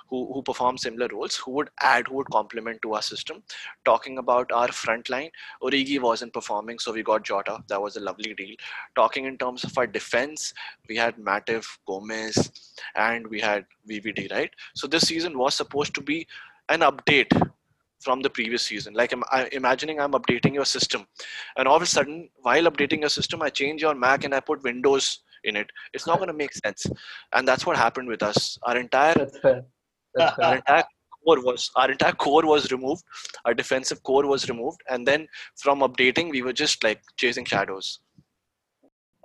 who 0.10 0.32
who 0.34 0.42
perform 0.42 0.78
similar 0.78 1.08
roles, 1.12 1.36
who 1.36 1.52
would 1.52 1.70
add, 1.80 2.08
who 2.08 2.16
would 2.16 2.30
complement 2.32 2.82
to 2.84 2.94
our 2.94 3.02
system. 3.02 3.44
Talking 3.86 4.18
about 4.18 4.52
our 4.52 4.72
front 4.72 5.10
line, 5.10 5.32
Origi 5.62 6.00
wasn't 6.00 6.34
performing, 6.34 6.80
so 6.80 6.92
we 6.92 7.04
got 7.04 7.24
Jota. 7.24 7.64
That 7.68 7.82
was 7.82 7.98
a 7.98 8.02
lovely 8.02 8.34
deal. 8.34 8.56
Talking 8.96 9.26
in 9.26 9.38
terms 9.38 9.64
of 9.64 9.78
our 9.78 9.88
defense, 9.88 10.54
we 10.88 10.96
had 10.96 11.16
Matip, 11.18 11.66
Gomez, 11.88 12.52
and 12.96 13.28
we 13.28 13.40
had 13.40 13.66
VVD, 13.90 14.32
right? 14.32 14.52
So 14.76 14.88
this 14.88 15.04
season 15.04 15.38
was 15.38 15.56
supposed 15.56 15.94
to 15.96 16.02
be 16.02 16.28
an 16.70 16.82
update 16.82 17.32
from 18.00 18.22
the 18.22 18.30
previous 18.30 18.64
season. 18.64 18.94
Like 18.94 19.12
I'm 19.12 19.24
I, 19.32 19.50
imagining 19.52 20.00
I'm 20.00 20.14
updating 20.14 20.54
your 20.54 20.66
system, 20.66 21.06
and 21.58 21.68
all 21.68 21.76
of 21.76 21.82
a 21.82 21.86
sudden, 21.86 22.30
while 22.42 22.64
updating 22.64 23.02
your 23.02 23.10
system, 23.10 23.42
I 23.42 23.50
change 23.50 23.82
your 23.82 23.96
Mac 23.96 24.24
and 24.24 24.34
I 24.34 24.40
put 24.40 24.64
Windows 24.64 25.22
in 25.44 25.56
it. 25.56 25.70
It's 25.94 26.08
not 26.08 26.18
going 26.18 26.28
to 26.28 26.34
make 26.34 26.54
sense, 26.54 26.86
and 27.34 27.48
that's 27.48 27.66
what 27.66 27.78
happened 27.78 28.08
with 28.08 28.24
us. 28.24 28.58
Our 28.64 28.78
entire 28.78 29.16
That's 29.16 29.40
fair. 29.40 29.64
That's 30.16 30.36
fair. 30.36 30.46
our 30.46 30.56
entire 30.56 30.84
core 31.26 31.42
was 31.44 31.72
our 31.76 31.92
entire 31.92 32.14
core 32.14 32.46
was 32.46 32.72
removed. 32.72 33.04
Our 33.46 33.54
defensive 33.54 34.04
core 34.04 34.28
was 34.28 34.50
removed, 34.50 34.82
and 34.90 35.08
then 35.08 35.28
from 35.56 35.80
updating, 35.80 36.32
we 36.32 36.42
were 36.42 36.54
just 36.54 36.84
like 36.84 37.02
chasing 37.18 37.46
shadows. 37.46 38.00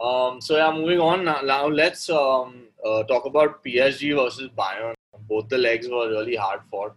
Um, 0.01 0.41
so 0.41 0.57
yeah, 0.57 0.73
moving 0.73 0.99
on 0.99 1.25
now. 1.25 1.41
now 1.43 1.67
let's 1.69 2.11
um, 2.11 2.65
uh, 2.85 3.05
talk 3.05 3.25
about 3.25 3.63
PSG 3.65 4.17
versus 4.17 4.51
Bayern. 4.59 4.95
Both 5.29 5.49
the 5.49 5.59
legs 5.59 5.89
were 5.89 6.09
really 6.09 6.35
hard 6.35 6.61
fought. 6.71 6.97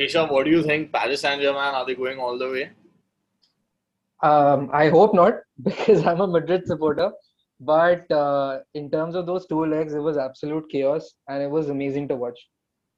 Keshav, 0.00 0.30
what 0.30 0.46
do 0.46 0.50
you 0.50 0.62
think? 0.62 0.92
Paris 0.92 1.20
Saint 1.20 1.42
Germain 1.42 1.74
are 1.74 1.84
they 1.84 1.94
going 1.94 2.18
all 2.18 2.38
the 2.38 2.48
way? 2.48 2.70
Um, 4.22 4.70
I 4.72 4.88
hope 4.88 5.14
not 5.14 5.34
because 5.62 6.06
I'm 6.06 6.22
a 6.22 6.26
Madrid 6.26 6.66
supporter. 6.66 7.12
But 7.60 8.10
uh, 8.10 8.60
in 8.72 8.90
terms 8.90 9.14
of 9.14 9.26
those 9.26 9.46
two 9.46 9.66
legs, 9.66 9.92
it 9.92 9.98
was 9.98 10.16
absolute 10.16 10.64
chaos 10.70 11.12
and 11.28 11.42
it 11.42 11.50
was 11.50 11.68
amazing 11.68 12.08
to 12.08 12.16
watch. 12.16 12.38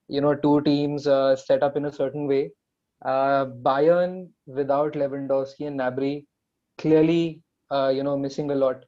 You 0.08 0.20
know, 0.20 0.36
two 0.36 0.60
teams 0.60 1.08
uh, 1.08 1.34
set 1.34 1.64
up 1.64 1.76
in 1.76 1.86
a 1.86 1.92
certain 1.92 2.28
way. 2.28 2.52
Uh, 3.04 3.46
Bayern 3.46 4.28
without 4.46 4.92
Lewandowski 4.92 5.66
and 5.66 5.80
Gnabry, 5.80 6.24
clearly, 6.78 7.42
uh, 7.72 7.88
you 7.92 8.04
know, 8.04 8.16
missing 8.16 8.52
a 8.52 8.54
lot. 8.54 8.84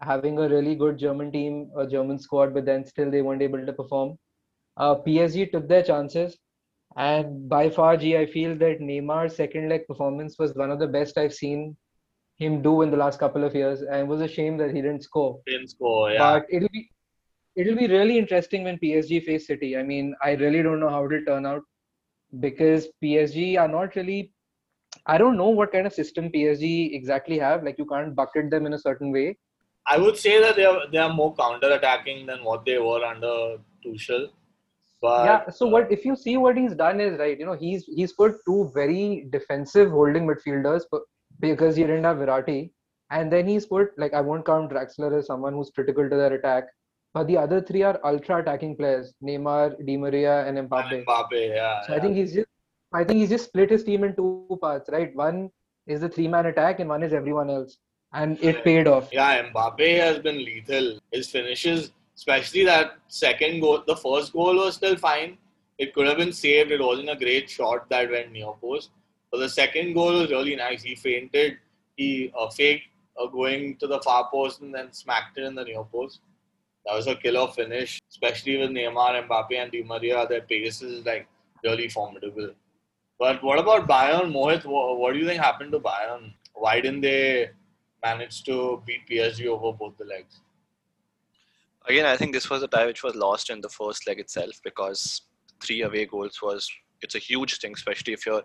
Having 0.00 0.38
a 0.38 0.48
really 0.48 0.74
good 0.74 0.98
German 0.98 1.30
team, 1.30 1.70
a 1.76 1.86
German 1.86 2.18
squad, 2.18 2.54
but 2.54 2.64
then 2.64 2.86
still 2.86 3.10
they 3.10 3.20
weren't 3.20 3.42
able 3.42 3.66
to 3.66 3.72
perform. 3.74 4.16
Uh, 4.78 4.94
PSG 4.94 5.52
took 5.52 5.68
their 5.68 5.82
chances, 5.82 6.38
and 6.96 7.48
by 7.48 7.70
far, 7.70 7.96
G, 7.96 8.16
I 8.16 8.26
feel 8.26 8.56
that 8.56 8.80
Neymar's 8.80 9.36
second 9.36 9.68
leg 9.68 9.86
performance 9.86 10.38
was 10.38 10.54
one 10.54 10.70
of 10.70 10.78
the 10.78 10.88
best 10.88 11.18
I've 11.18 11.34
seen 11.34 11.76
him 12.36 12.62
do 12.62 12.82
in 12.82 12.90
the 12.90 12.96
last 12.96 13.20
couple 13.20 13.44
of 13.44 13.54
years, 13.54 13.82
and 13.82 14.00
it 14.00 14.06
was 14.06 14.20
a 14.20 14.28
shame 14.28 14.56
that 14.56 14.74
he 14.74 14.82
didn't 14.82 15.04
score. 15.04 15.40
Didn't 15.46 15.68
score, 15.68 16.10
yeah. 16.10 16.18
But 16.18 16.46
it'll 16.50 16.68
be 16.70 16.90
it'll 17.54 17.76
be 17.76 17.86
really 17.86 18.18
interesting 18.18 18.64
when 18.64 18.78
PSG 18.78 19.24
face 19.24 19.46
City. 19.46 19.76
I 19.76 19.82
mean, 19.82 20.14
I 20.22 20.32
really 20.32 20.62
don't 20.62 20.80
know 20.80 20.88
how 20.88 21.04
it'll 21.04 21.24
turn 21.24 21.46
out 21.46 21.62
because 22.40 22.88
PSG 23.02 23.58
are 23.58 23.68
not 23.68 23.94
really. 23.94 24.32
I 25.06 25.18
don't 25.18 25.36
know 25.36 25.48
what 25.48 25.70
kind 25.70 25.86
of 25.86 25.92
system 25.92 26.30
PSG 26.30 26.94
exactly 26.94 27.38
have. 27.38 27.62
Like 27.62 27.78
you 27.78 27.86
can't 27.86 28.14
bucket 28.16 28.50
them 28.50 28.66
in 28.66 28.72
a 28.72 28.78
certain 28.78 29.12
way. 29.12 29.38
I 29.86 29.98
would 29.98 30.16
say 30.16 30.40
that 30.40 30.56
they 30.56 30.64
are 30.64 30.90
they 30.90 30.98
are 30.98 31.12
more 31.12 31.34
counter 31.36 31.72
attacking 31.72 32.26
than 32.26 32.42
what 32.42 32.64
they 32.64 32.78
were 32.78 33.04
under 33.04 33.58
Tuchel. 33.84 34.28
But 35.00 35.24
yeah. 35.24 35.50
So 35.50 35.66
what 35.66 35.84
uh, 35.84 35.88
if 35.90 36.04
you 36.04 36.16
see 36.16 36.36
what 36.36 36.56
he's 36.56 36.74
done 36.74 37.00
is 37.00 37.18
right. 37.18 37.38
You 37.38 37.46
know, 37.46 37.56
he's 37.56 37.84
he's 37.84 38.12
put 38.12 38.36
two 38.46 38.70
very 38.74 39.26
defensive 39.30 39.90
holding 39.90 40.26
midfielders 40.26 40.82
because 41.38 41.76
he 41.76 41.82
didn't 41.82 42.04
have 42.04 42.18
Verratti, 42.18 42.70
and 43.10 43.32
then 43.32 43.48
he's 43.48 43.66
put 43.66 43.98
like 43.98 44.14
I 44.14 44.20
won't 44.20 44.44
count 44.44 44.70
Draxler 44.70 45.18
as 45.18 45.26
someone 45.26 45.54
who's 45.54 45.70
critical 45.70 46.08
to 46.08 46.16
their 46.16 46.34
attack. 46.34 46.64
But 47.12 47.26
the 47.26 47.38
other 47.38 47.60
three 47.60 47.82
are 47.82 47.98
ultra 48.04 48.38
attacking 48.42 48.76
players: 48.76 49.14
Neymar, 49.22 49.84
Di 49.86 49.96
Maria, 49.96 50.46
and 50.46 50.58
Mbappe. 50.68 50.92
and 50.92 51.06
Mbappe, 51.06 51.48
yeah. 51.48 51.80
So 51.86 51.94
I 51.94 52.00
think 52.00 52.16
he's 52.16 52.34
just 52.34 52.48
I 52.92 53.04
think 53.04 53.20
he's 53.20 53.30
just 53.30 53.46
split 53.46 53.70
his 53.70 53.84
team 53.84 54.04
in 54.04 54.16
two 54.16 54.58
parts, 54.60 54.88
right? 54.90 55.14
One 55.14 55.50
is 55.86 56.00
the 56.00 56.08
three 56.08 56.28
man 56.28 56.46
attack 56.46 56.80
and 56.80 56.88
one 56.88 57.02
is 57.02 57.12
everyone 57.12 57.50
else. 57.50 57.78
And 58.12 58.42
it 58.42 58.64
paid 58.64 58.88
off. 58.88 59.08
Yeah, 59.12 59.48
Mbappe 59.50 59.98
has 59.98 60.18
been 60.18 60.38
lethal. 60.38 60.98
His 61.12 61.30
finishes, 61.30 61.92
especially 62.20 62.64
that 62.66 62.98
second 63.08 63.60
goal, 63.60 63.82
the 63.86 63.96
first 63.96 64.34
goal 64.34 64.54
was 64.56 64.74
still 64.74 64.96
fine. 64.96 65.38
It 65.78 65.94
could 65.94 66.06
have 66.06 66.18
been 66.18 66.34
saved. 66.34 66.70
It 66.70 66.82
wasn't 66.82 67.08
a 67.08 67.16
great 67.16 67.48
shot 67.48 67.88
that 67.88 68.10
went 68.10 68.32
near 68.32 68.52
post. 68.60 68.90
But 69.30 69.38
the 69.38 69.48
second 69.48 69.94
goal 69.94 70.12
was 70.20 70.30
really 70.30 70.54
nice. 70.54 70.82
He 70.82 70.94
feinted. 70.94 71.56
He 71.96 72.30
uh, 72.38 72.50
faked 72.50 72.88
uh, 73.18 73.26
going 73.26 73.78
to 73.78 73.86
the 73.86 74.00
far 74.00 74.28
post 74.30 74.60
and 74.60 74.74
then 74.74 74.92
smacked 74.92 75.38
it 75.38 75.44
in 75.44 75.54
the 75.54 75.64
near 75.64 75.82
post. 75.84 76.20
That 76.84 76.94
was 76.94 77.06
a 77.06 77.14
killer 77.14 77.48
finish, 77.48 77.98
especially 78.10 78.58
with 78.58 78.70
Neymar, 78.70 79.26
Mbappe, 79.26 79.56
and 79.62 79.72
Di 79.72 79.82
Maria. 79.82 80.26
Their 80.28 80.42
pace 80.42 80.82
is 80.82 81.06
like 81.06 81.26
really 81.64 81.88
formidable. 81.88 82.50
But 83.18 83.42
what 83.42 83.58
about 83.58 83.88
Bayern, 83.88 84.30
Mohit? 84.30 84.66
What, 84.66 84.98
what 84.98 85.14
do 85.14 85.18
you 85.18 85.26
think 85.26 85.40
happened 85.40 85.72
to 85.72 85.80
Bayern? 85.80 86.34
Why 86.52 86.82
didn't 86.82 87.00
they 87.00 87.50
manage 88.04 88.44
to 88.44 88.82
beat 88.84 89.08
PSG 89.08 89.46
over 89.46 89.76
both 89.76 89.96
the 89.96 90.04
legs? 90.04 90.40
Again, 91.88 92.06
I 92.06 92.16
think 92.16 92.32
this 92.32 92.50
was 92.50 92.62
a 92.62 92.68
tie 92.68 92.86
which 92.86 93.02
was 93.02 93.14
lost 93.14 93.50
in 93.50 93.60
the 93.60 93.68
first 93.68 94.06
leg 94.06 94.20
itself 94.20 94.52
because 94.62 95.22
three 95.62 95.82
away 95.82 96.06
goals 96.06 96.38
was 96.42 96.70
it's 97.02 97.14
a 97.14 97.18
huge 97.18 97.58
thing, 97.58 97.72
especially 97.74 98.12
if 98.12 98.26
you're 98.26 98.42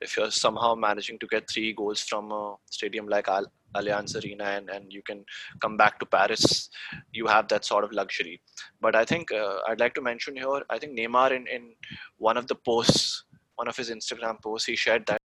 if 0.00 0.16
you're 0.16 0.30
somehow 0.30 0.74
managing 0.74 1.18
to 1.18 1.26
get 1.26 1.50
three 1.50 1.72
goals 1.72 2.00
from 2.00 2.30
a 2.30 2.54
stadium 2.70 3.08
like 3.08 3.28
Al- 3.28 3.52
Allianz 3.76 4.22
Arena 4.22 4.44
and, 4.44 4.70
and 4.70 4.92
you 4.92 5.02
can 5.02 5.24
come 5.60 5.76
back 5.76 5.98
to 5.98 6.06
Paris, 6.06 6.70
you 7.12 7.26
have 7.26 7.48
that 7.48 7.64
sort 7.64 7.84
of 7.84 7.92
luxury. 7.92 8.40
But 8.80 8.96
I 8.96 9.04
think 9.04 9.32
uh, 9.32 9.58
I'd 9.68 9.80
like 9.80 9.94
to 9.94 10.02
mention 10.02 10.36
here, 10.36 10.62
I 10.70 10.78
think 10.78 10.98
Neymar 10.98 11.32
in, 11.32 11.46
in 11.46 11.74
one 12.18 12.36
of 12.36 12.46
the 12.46 12.54
posts, 12.54 13.24
one 13.56 13.68
of 13.68 13.76
his 13.76 13.90
Instagram 13.90 14.40
posts, 14.42 14.66
he 14.66 14.76
shared 14.76 15.06
that 15.06 15.20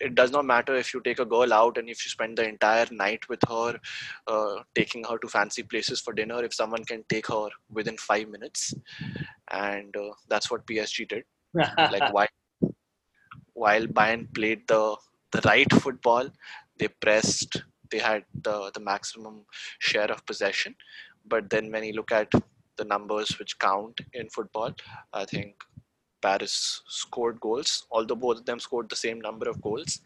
it 0.00 0.14
does 0.14 0.30
not 0.30 0.44
matter 0.44 0.74
if 0.74 0.94
you 0.94 1.00
take 1.00 1.18
a 1.18 1.24
girl 1.24 1.52
out 1.52 1.78
and 1.78 1.88
if 1.88 2.04
you 2.04 2.10
spend 2.10 2.38
the 2.38 2.48
entire 2.48 2.86
night 2.90 3.28
with 3.28 3.40
her, 3.48 3.78
uh, 4.26 4.56
taking 4.74 5.04
her 5.04 5.18
to 5.18 5.28
fancy 5.28 5.62
places 5.62 6.00
for 6.00 6.12
dinner, 6.12 6.44
if 6.44 6.54
someone 6.54 6.84
can 6.84 7.04
take 7.08 7.26
her 7.26 7.48
within 7.70 7.96
five 7.96 8.28
minutes. 8.28 8.74
And 9.50 9.94
uh, 9.96 10.10
that's 10.28 10.50
what 10.50 10.66
PSG 10.66 11.08
did 11.08 11.24
like 11.54 12.12
while 12.12 12.28
while 13.54 13.86
Bayern 13.86 14.32
played 14.34 14.66
the 14.68 14.96
the 15.32 15.40
right 15.44 15.72
football, 15.72 16.28
they 16.78 16.88
pressed, 16.88 17.62
they 17.90 17.98
had 17.98 18.24
the 18.42 18.70
the 18.74 18.80
maximum 18.80 19.44
share 19.78 20.10
of 20.10 20.26
possession. 20.26 20.74
But 21.26 21.50
then 21.50 21.70
when 21.70 21.84
you 21.84 21.94
look 21.94 22.12
at 22.12 22.30
the 22.76 22.84
numbers 22.84 23.38
which 23.38 23.58
count 23.58 24.00
in 24.12 24.28
football, 24.28 24.74
I 25.12 25.24
think 25.24 25.54
Paris 26.24 26.54
scored 26.88 27.38
goals. 27.40 27.86
Although 27.90 28.20
both 28.24 28.38
of 28.38 28.46
them 28.46 28.60
scored 28.66 28.88
the 28.88 29.00
same 29.04 29.20
number 29.20 29.48
of 29.48 29.60
goals, 29.60 30.00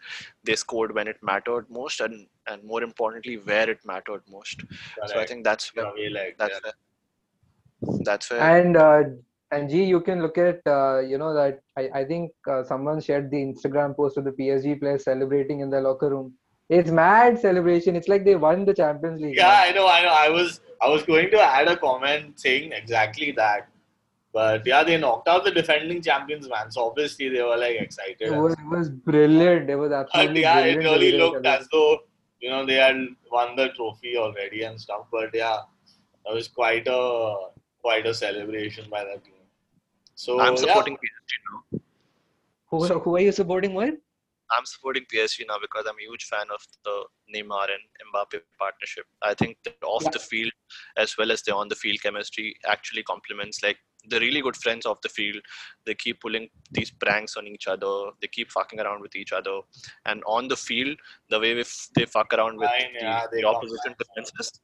they 0.44 0.56
scored 0.56 0.94
when 0.94 1.08
it 1.14 1.22
mattered 1.30 1.66
most, 1.78 2.00
and 2.00 2.26
and 2.46 2.64
more 2.72 2.82
importantly, 2.90 3.36
where 3.52 3.70
it 3.76 3.80
mattered 3.92 4.22
most. 4.36 4.64
So 5.06 5.20
I 5.20 5.26
think 5.30 5.44
that's 5.44 5.74
where 5.74 5.86
Yeah, 5.96 6.20
like 6.20 6.36
that's 6.42 6.60
that. 6.60 6.64
where 6.66 7.98
that's 8.10 8.30
where 8.30 8.50
And 8.50 8.76
uh, 8.76 9.02
and 9.50 9.70
G, 9.70 9.84
you 9.84 10.00
can 10.00 10.22
look 10.22 10.38
at 10.38 10.60
uh, 10.66 10.98
you 11.12 11.18
know 11.18 11.32
that 11.34 11.60
I, 11.76 11.88
I 12.00 12.04
think 12.04 12.32
uh, 12.50 12.62
someone 12.64 13.00
shared 13.00 13.30
the 13.30 13.42
Instagram 13.48 13.96
post 13.96 14.18
of 14.18 14.24
the 14.24 14.32
PSG 14.32 14.78
players 14.80 15.04
celebrating 15.04 15.60
in 15.60 15.70
the 15.70 15.80
locker 15.80 16.10
room. 16.10 16.34
It's 16.68 16.90
mad 16.90 17.38
celebration. 17.40 17.96
It's 17.96 18.08
like 18.08 18.24
they 18.24 18.34
won 18.34 18.64
the 18.64 18.74
Champions 18.74 19.22
League. 19.22 19.36
Yeah, 19.36 19.54
I 19.66 19.70
know, 19.72 19.88
I 19.88 20.02
know. 20.02 20.16
I 20.26 20.28
was 20.28 20.60
I 20.82 20.88
was 20.88 21.02
going 21.02 21.30
to 21.30 21.40
add 21.40 21.68
a 21.68 21.76
comment 21.76 22.38
saying 22.46 22.72
exactly 22.72 23.32
that. 23.42 23.68
But 24.32 24.66
yeah, 24.66 24.84
they 24.84 24.98
knocked 24.98 25.26
out 25.28 25.44
the 25.44 25.50
defending 25.50 26.02
champions, 26.02 26.48
man. 26.48 26.70
So 26.70 26.86
obviously 26.88 27.28
they 27.28 27.42
were 27.42 27.56
like 27.56 27.76
excited. 27.80 28.16
It 28.20 28.34
was, 28.34 28.52
it 28.52 28.68
was 28.68 28.90
brilliant. 28.90 29.70
It 29.70 29.76
was 29.76 29.90
But 29.90 30.00
absolutely 30.14 30.42
yeah, 30.42 30.58
it 30.60 30.74
brilliant. 30.74 30.82
the 30.82 31.06
really 31.06 31.18
looked 31.18 31.46
as 31.46 31.68
though 31.72 31.98
you 32.40 32.50
know 32.50 32.64
they 32.66 32.74
had 32.74 32.96
won 33.32 33.56
the 33.56 33.68
trophy 33.70 34.16
already 34.16 34.62
and 34.62 34.80
stuff. 34.80 35.06
But 35.10 35.30
yeah, 35.34 35.58
that 36.26 36.34
was 36.34 36.48
quite 36.48 36.86
a 36.86 37.34
quite 37.80 38.06
a 38.06 38.12
celebration 38.14 38.88
by 38.90 39.04
that 39.04 39.24
team. 39.24 39.34
So 40.14 40.40
I'm 40.40 40.54
yeah, 40.54 40.60
supporting 40.60 40.94
PSG 40.94 41.32
now. 41.72 41.80
Who, 42.70 42.84
who 42.98 43.16
are 43.16 43.20
you 43.20 43.32
supporting? 43.32 43.72
What? 43.72 43.94
I'm 44.50 44.64
supporting 44.64 45.04
PSG 45.12 45.44
now 45.48 45.56
because 45.60 45.84
I'm 45.86 45.96
a 45.98 46.02
huge 46.02 46.24
fan 46.24 46.46
of 46.52 46.60
the 46.84 47.04
Neymar 47.34 47.64
and 47.64 47.82
Mbappe 48.14 48.40
partnership. 48.58 49.04
I 49.22 49.34
think 49.34 49.58
that 49.64 49.76
off 49.84 50.02
Yeah. 50.04 50.10
the 50.12 50.18
field 50.18 50.52
as 50.96 51.16
well 51.18 51.30
as 51.32 51.42
the 51.42 51.54
on 51.54 51.68
the 51.68 51.74
field 51.74 52.00
chemistry 52.02 52.54
actually 52.66 53.02
complements. 53.02 53.62
Like 53.62 53.78
they're 54.08 54.20
really 54.20 54.40
good 54.40 54.56
friends 54.56 54.86
off 54.86 55.00
the 55.02 55.08
field. 55.08 55.40
They 55.86 55.94
keep 55.94 56.20
pulling 56.20 56.48
these 56.70 56.90
pranks 56.90 57.36
on 57.36 57.46
each 57.46 57.66
other. 57.66 58.10
They 58.20 58.28
keep 58.28 58.50
fucking 58.50 58.80
around 58.80 59.02
with 59.02 59.16
each 59.16 59.32
other. 59.32 59.60
And 60.06 60.22
on 60.26 60.48
the 60.48 60.56
field, 60.56 60.98
the 61.30 61.40
way 61.40 61.52
if 61.52 61.88
they 61.94 62.06
fuck 62.06 62.32
around 62.32 62.58
with 62.58 62.68
Fine, 62.68 62.94
the, 62.98 63.04
yeah, 63.04 63.26
the 63.32 63.44
opposition 63.44 63.78
come 63.84 63.94
back. 63.98 63.98
defenses, 64.14 64.60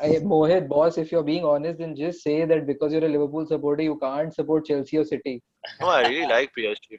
I, 0.00 0.06
Mohit, 0.22 0.68
boss, 0.68 0.98
if 0.98 1.10
you're 1.10 1.24
being 1.24 1.44
honest, 1.44 1.78
then 1.78 1.96
just 1.96 2.22
say 2.22 2.44
that 2.44 2.66
because 2.66 2.92
you're 2.92 3.04
a 3.04 3.08
Liverpool 3.08 3.46
supporter, 3.46 3.82
you 3.82 3.98
can't 4.00 4.32
support 4.32 4.66
Chelsea 4.66 4.98
or 4.98 5.04
City. 5.04 5.42
no, 5.80 5.88
I 5.88 6.02
really 6.02 6.26
like 6.26 6.50
PSG. 6.56 6.98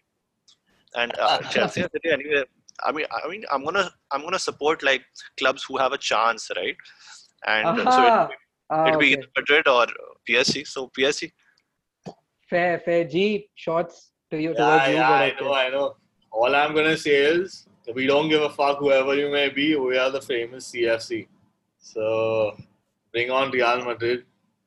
And 0.95 1.17
uh, 1.17 1.39
Chelsea 1.51 1.81
and 1.81 1.89
City 1.91 2.09
anyway. 2.11 2.43
I 2.83 2.91
mean, 2.91 3.05
I 3.23 3.29
mean, 3.29 3.43
I'm 3.51 3.63
gonna, 3.63 3.89
I'm 4.11 4.21
gonna 4.21 4.39
support 4.39 4.83
like 4.83 5.03
clubs 5.37 5.63
who 5.63 5.77
have 5.77 5.93
a 5.93 5.97
chance, 5.97 6.51
right? 6.57 6.75
And 7.47 7.93
so 7.93 8.03
Aha! 8.03 8.27
it, 8.27 8.35
Ah, 8.69 8.87
it'll 8.87 8.99
be 8.99 9.13
okay. 9.13 9.13
either 9.13 9.27
Madrid 9.37 9.67
or 9.67 9.85
PSC. 10.27 10.65
So 10.67 10.91
PSG. 10.97 11.31
Fair, 12.49 12.79
fair. 12.79 13.05
G, 13.05 13.49
shots 13.55 14.11
to 14.29 14.39
you. 14.39 14.53
yeah, 14.57 14.87
yeah, 14.87 15.09
I 15.09 15.33
know, 15.39 15.53
I 15.53 15.69
know. 15.69 15.95
All 16.31 16.53
I'm 16.55 16.75
gonna 16.75 16.97
say 16.97 17.15
is 17.15 17.65
we 17.93 18.05
don't 18.05 18.29
give 18.29 18.41
a 18.41 18.49
fuck 18.49 18.79
whoever 18.79 19.15
you 19.15 19.31
may 19.31 19.49
be. 19.49 19.75
We 19.75 19.97
are 19.97 20.11
the 20.11 20.21
famous 20.21 20.71
CFC. 20.71 21.27
So 21.79 22.55
bring 23.11 23.31
on 23.31 23.51
Real 23.51 23.83
Madrid. 23.85 24.25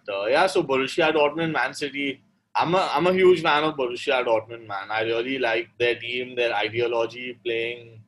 Uh, 0.09 0.27
yeah, 0.27 0.47
so 0.47 0.63
Borussia 0.63 1.13
Dortmund, 1.13 1.53
Man 1.53 1.75
City. 1.75 2.23
I'm 2.57 2.75
a 2.75 2.91
I'm 2.93 3.07
a 3.07 3.13
huge 3.13 3.43
fan 3.43 3.65
of 3.65 3.77
Borussia 3.77 4.25
Dortmund, 4.25 4.67
man. 4.67 4.91
I 4.91 5.03
really 5.03 5.39
like 5.39 5.69
their 5.79 5.97
team, 5.97 6.35
their 6.35 6.55
ideology, 6.55 7.39
playing 7.45 8.01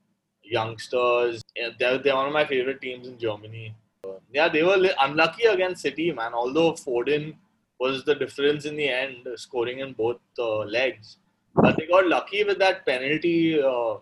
youngsters. 0.42 1.42
Yeah, 1.54 1.68
they're, 1.78 1.98
they're 1.98 2.16
one 2.16 2.26
of 2.26 2.32
my 2.32 2.46
favorite 2.46 2.80
teams 2.80 3.06
in 3.06 3.18
Germany. 3.18 3.74
Uh, 4.02 4.14
yeah, 4.32 4.48
they 4.48 4.62
were 4.62 4.78
unlucky 5.00 5.44
against 5.44 5.82
City, 5.82 6.10
man. 6.10 6.32
Although 6.34 6.72
Foden 6.72 7.34
was 7.80 8.04
the 8.04 8.14
difference 8.14 8.66
in 8.66 8.76
the 8.76 8.88
end, 8.88 9.26
scoring 9.36 9.80
in 9.80 9.92
both 9.94 10.20
uh, 10.38 10.58
legs. 10.58 11.16
But 11.54 11.76
they 11.76 11.86
got 11.86 12.06
lucky 12.06 12.44
with 12.44 12.58
that 12.58 12.86
penalty 12.86 13.60
uh, 13.60 13.94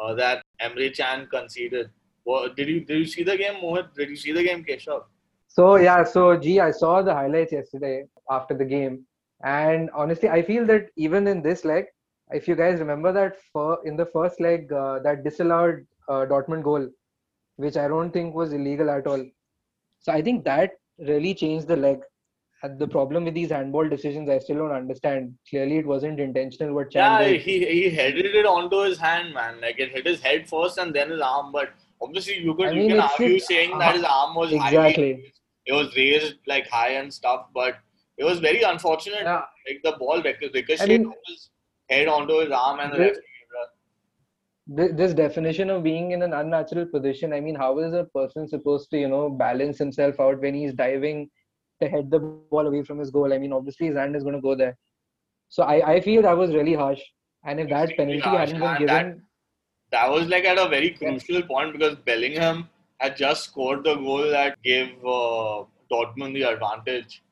uh, 0.00 0.14
that 0.14 0.42
Emre 0.62 0.96
Can 0.96 1.26
conceded. 1.26 1.90
What, 2.24 2.56
did 2.56 2.68
you 2.68 2.80
did 2.84 2.98
you 2.98 3.06
see 3.06 3.24
the 3.24 3.36
game, 3.36 3.54
Mohit? 3.62 3.94
Did 3.94 4.08
you 4.10 4.16
see 4.16 4.32
the 4.32 4.42
game, 4.42 4.64
Keshav? 4.64 5.02
So 5.48 5.76
yeah, 5.76 6.04
so 6.04 6.36
G, 6.36 6.60
I 6.60 6.70
saw 6.70 7.02
the 7.02 7.12
highlights 7.12 7.52
yesterday 7.52 8.04
after 8.30 8.54
the 8.56 8.64
game, 8.64 9.04
and 9.44 9.90
honestly, 9.94 10.28
I 10.28 10.42
feel 10.42 10.66
that 10.66 10.88
even 10.96 11.26
in 11.26 11.42
this 11.42 11.64
leg, 11.64 11.86
if 12.30 12.46
you 12.46 12.54
guys 12.54 12.78
remember 12.80 13.12
that 13.12 13.36
in 13.84 13.96
the 13.96 14.06
first 14.06 14.40
leg, 14.40 14.72
uh, 14.72 14.98
that 15.00 15.24
disallowed 15.24 15.86
uh, 16.08 16.26
Dortmund 16.26 16.62
goal, 16.62 16.88
which 17.56 17.76
I 17.76 17.88
don't 17.88 18.12
think 18.12 18.34
was 18.34 18.52
illegal 18.52 18.90
at 18.90 19.06
all. 19.06 19.24
So 20.00 20.12
I 20.12 20.22
think 20.22 20.44
that 20.44 20.72
really 20.98 21.34
changed 21.34 21.66
the 21.66 21.76
leg. 21.76 22.00
And 22.64 22.76
the 22.78 22.88
problem 22.88 23.24
with 23.24 23.34
these 23.34 23.50
handball 23.50 23.88
decisions, 23.88 24.28
I 24.28 24.38
still 24.40 24.56
don't 24.56 24.72
understand. 24.72 25.34
Clearly, 25.48 25.76
it 25.78 25.86
wasn't 25.86 26.18
intentional. 26.18 26.74
What 26.74 26.90
Can 26.90 27.00
Yeah, 27.22 27.28
did. 27.28 27.40
he 27.42 27.64
he 27.66 27.90
headed 27.90 28.26
it 28.26 28.46
onto 28.46 28.80
his 28.82 28.98
hand, 28.98 29.32
man. 29.32 29.60
Like 29.60 29.78
it 29.78 29.92
hit 29.92 30.06
his 30.06 30.20
head 30.20 30.48
first 30.48 30.76
and 30.78 30.92
then 30.92 31.10
his 31.10 31.20
arm. 31.20 31.52
But 31.52 31.68
obviously, 32.02 32.38
you 32.38 32.54
could 32.54 32.68
I 32.70 32.72
you 32.72 32.88
can 32.88 32.98
argue 33.00 33.38
saying 33.38 33.78
that 33.78 33.94
his 33.94 34.02
arm 34.04 34.34
was 34.34 34.52
Exactly. 34.52 35.32
it 35.66 35.72
was 35.72 35.94
raised 35.96 36.34
like 36.48 36.66
high 36.68 36.94
and 37.02 37.14
stuff, 37.14 37.46
but 37.54 37.76
it 38.16 38.24
was 38.24 38.40
very 38.40 38.62
unfortunate. 38.62 39.22
Yeah. 39.22 39.42
Like 39.68 39.80
the 39.84 39.92
ball 40.00 40.20
ric- 40.22 40.40
ricocheted 40.40 40.80
I 40.80 40.86
mean- 40.86 41.12
his 41.26 41.50
head 41.88 42.08
onto 42.08 42.40
his 42.40 42.50
arm 42.50 42.80
and 42.80 42.92
the 42.92 42.96
The- 42.96 43.04
referee. 43.04 43.22
This 44.96 45.14
definition 45.14 45.70
of 45.70 45.82
being 45.82 46.10
in 46.10 46.20
an 46.22 46.34
unnatural 46.34 46.84
position. 46.86 47.32
I 47.32 47.40
mean, 47.40 47.54
how 47.54 47.78
is 47.78 47.94
a 47.94 48.04
person 48.04 48.46
supposed 48.46 48.90
to, 48.90 48.98
you 48.98 49.08
know, 49.08 49.30
balance 49.30 49.78
himself 49.78 50.20
out 50.20 50.40
when 50.42 50.54
he's 50.54 50.74
diving 50.74 51.30
head 51.86 52.10
the 52.10 52.18
ball 52.18 52.66
away 52.66 52.82
from 52.82 52.98
his 52.98 53.10
goal? 53.10 53.32
I 53.32 53.38
mean, 53.38 53.52
obviously 53.52 53.86
his 53.86 53.96
hand 53.96 54.16
is 54.16 54.22
going 54.24 54.34
to 54.34 54.40
go 54.40 54.54
there. 54.56 54.76
So 55.48 55.62
I, 55.62 55.94
I 55.94 56.00
feel 56.00 56.22
that 56.22 56.36
was 56.36 56.52
really 56.52 56.74
harsh. 56.74 57.00
And 57.44 57.60
if 57.60 57.68
that 57.68 57.96
penalty 57.96 58.18
harsh, 58.18 58.50
hadn't 58.50 58.60
been 58.60 58.68
and 58.68 58.88
that- 58.88 59.02
given, 59.04 59.22
That 59.92 60.10
was 60.10 60.26
like 60.28 60.44
at 60.44 60.58
a 60.58 60.68
very 60.68 60.90
crucial 60.90 61.42
point 61.42 61.72
because 61.72 61.94
Bellingham 62.04 62.68
had 62.98 63.16
just 63.16 63.44
scored 63.44 63.84
the 63.84 63.94
goal 63.94 64.28
that 64.30 64.60
gave 64.62 64.88
uh, 65.04 65.64
Dortmund 65.90 66.34
the 66.34 66.42
advantage. 66.42 67.22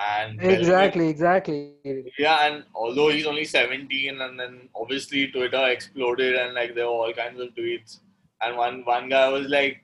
And 0.00 0.38
Bellingham- 0.38 0.60
exactly, 0.60 1.08
exactly. 1.08 1.74
Yeah, 2.18 2.46
and 2.46 2.64
although 2.74 3.08
he's 3.08 3.26
only 3.26 3.44
17, 3.44 4.20
and 4.20 4.38
then 4.40 4.68
obviously 4.74 5.26
Twitter 5.26 5.66
exploded, 5.68 6.36
and 6.36 6.54
like 6.54 6.74
there 6.76 6.86
were 6.86 6.92
all 6.92 7.12
kinds 7.12 7.40
of 7.40 7.48
tweets. 7.48 7.98
And 8.40 8.56
one 8.56 8.84
one 8.84 9.08
guy 9.08 9.28
was 9.28 9.48
like, 9.48 9.82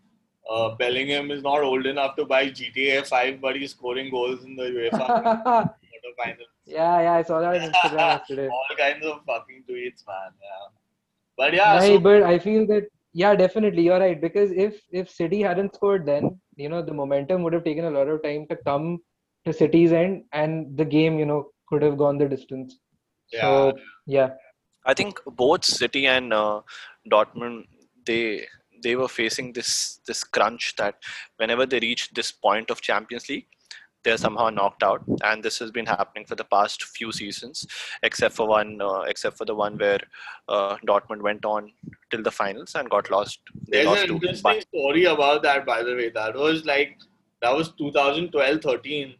uh, 0.50 0.74
"Bellingham 0.76 1.30
is 1.30 1.42
not 1.42 1.62
old 1.62 1.86
enough 1.86 2.16
to 2.16 2.24
buy 2.24 2.48
GTA 2.48 3.06
5, 3.06 3.40
but 3.40 3.56
he's 3.56 3.70
scoring 3.70 4.10
goals 4.10 4.44
in 4.44 4.56
the 4.56 4.64
UEFA 4.64 5.06
quarterfinals." 5.90 6.52
yeah, 6.66 7.00
yeah, 7.00 7.12
I 7.14 7.22
saw 7.22 7.40
that 7.40 7.54
on 7.54 7.70
Instagram 7.72 8.18
yesterday. 8.18 8.48
all 8.48 8.76
kinds 8.76 9.04
of 9.04 9.20
fucking 9.26 9.64
tweets, 9.68 10.06
man. 10.06 10.32
Yeah, 10.42 10.66
but 11.36 11.54
yeah, 11.54 11.76
right, 11.76 11.86
so, 11.86 11.98
but 11.98 12.22
I 12.22 12.38
feel 12.38 12.66
that 12.66 12.88
yeah, 13.12 13.34
definitely 13.36 13.82
you're 13.82 14.00
right 14.00 14.20
because 14.20 14.50
if 14.52 14.80
if 14.90 15.08
City 15.08 15.40
hadn't 15.40 15.74
scored, 15.74 16.06
then 16.06 16.40
you 16.56 16.68
know 16.68 16.82
the 16.82 16.94
momentum 16.94 17.42
would 17.42 17.52
have 17.52 17.64
taken 17.64 17.84
a 17.84 17.90
lot 17.90 18.08
of 18.08 18.22
time 18.22 18.46
to 18.48 18.56
come 18.56 18.98
to 19.44 19.52
City's 19.52 19.92
end, 19.92 20.24
and 20.32 20.76
the 20.76 20.84
game 20.84 21.18
you 21.18 21.26
know 21.26 21.50
could 21.68 21.82
have 21.82 21.98
gone 21.98 22.18
the 22.18 22.28
distance. 22.28 22.78
So 23.28 23.72
yeah, 24.06 24.30
I 24.84 24.94
think 24.94 25.20
both 25.26 25.64
City 25.64 26.06
and 26.06 26.32
uh, 26.32 26.60
Dortmund 27.10 27.64
they 28.06 28.46
they 28.82 28.96
were 28.96 29.08
facing 29.08 29.52
this 29.52 30.00
this 30.06 30.24
crunch 30.24 30.74
that 30.76 30.96
whenever 31.36 31.66
they 31.66 31.80
reach 31.80 32.10
this 32.10 32.32
point 32.32 32.70
of 32.70 32.80
Champions 32.80 33.28
League, 33.28 33.46
they're 34.04 34.18
somehow 34.18 34.50
knocked 34.50 34.82
out, 34.82 35.02
and 35.24 35.42
this 35.42 35.58
has 35.58 35.70
been 35.70 35.86
happening 35.86 36.26
for 36.26 36.34
the 36.34 36.44
past 36.44 36.82
few 36.82 37.10
seasons, 37.10 37.66
except 38.02 38.34
for 38.34 38.46
one, 38.46 38.80
uh, 38.80 39.00
except 39.00 39.38
for 39.38 39.46
the 39.46 39.54
one 39.54 39.78
where 39.78 40.00
uh, 40.48 40.76
Dortmund 40.86 41.22
went 41.22 41.44
on 41.44 41.72
till 42.10 42.22
the 42.22 42.30
finals 42.30 42.74
and 42.74 42.90
got 42.90 43.10
lost. 43.10 43.40
They 43.68 43.78
There's 43.78 43.86
lost 43.86 44.04
an 44.04 44.14
interesting 44.16 44.60
story 44.60 45.04
about 45.04 45.42
that, 45.42 45.64
by 45.64 45.82
the 45.82 45.94
way. 45.94 46.10
That 46.10 46.34
was 46.34 46.64
like 46.64 46.98
that 47.42 47.54
was 47.54 47.72
2012-13, 47.72 49.16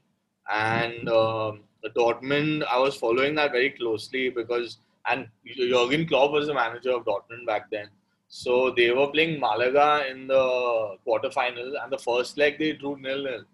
and 0.53 1.09
um, 1.09 1.61
Dortmund. 1.97 2.65
I 2.71 2.79
was 2.79 2.95
following 2.95 3.35
that 3.37 3.53
very 3.53 3.71
closely 3.71 4.29
because 4.29 4.79
and 5.07 5.29
Jurgen 5.47 6.07
Klopp 6.07 6.31
was 6.33 6.47
the 6.47 6.55
manager 6.55 6.93
of 6.93 7.05
Dortmund 7.05 7.47
back 7.47 7.71
then. 7.71 7.89
So 8.37 8.73
they 8.77 8.91
were 8.91 9.07
playing 9.07 9.39
Malaga 9.39 10.11
in 10.11 10.27
the 10.27 10.97
quarterfinals, 11.07 11.75
and 11.81 11.93
the 11.93 11.99
first 11.99 12.37
leg 12.37 12.59
they 12.59 12.73
drew 12.73 12.97
nil-nil. 12.97 13.45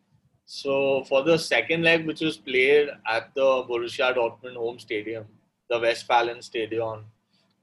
So 0.46 1.04
for 1.04 1.22
the 1.22 1.38
second 1.38 1.82
leg, 1.82 2.06
which 2.06 2.22
was 2.22 2.38
played 2.38 2.88
at 3.06 3.34
the 3.34 3.48
Borussia 3.68 4.14
Dortmund 4.16 4.56
home 4.56 4.78
stadium, 4.78 5.26
the 5.68 5.78
Westfalen 5.78 6.42
Stadion, 6.42 7.04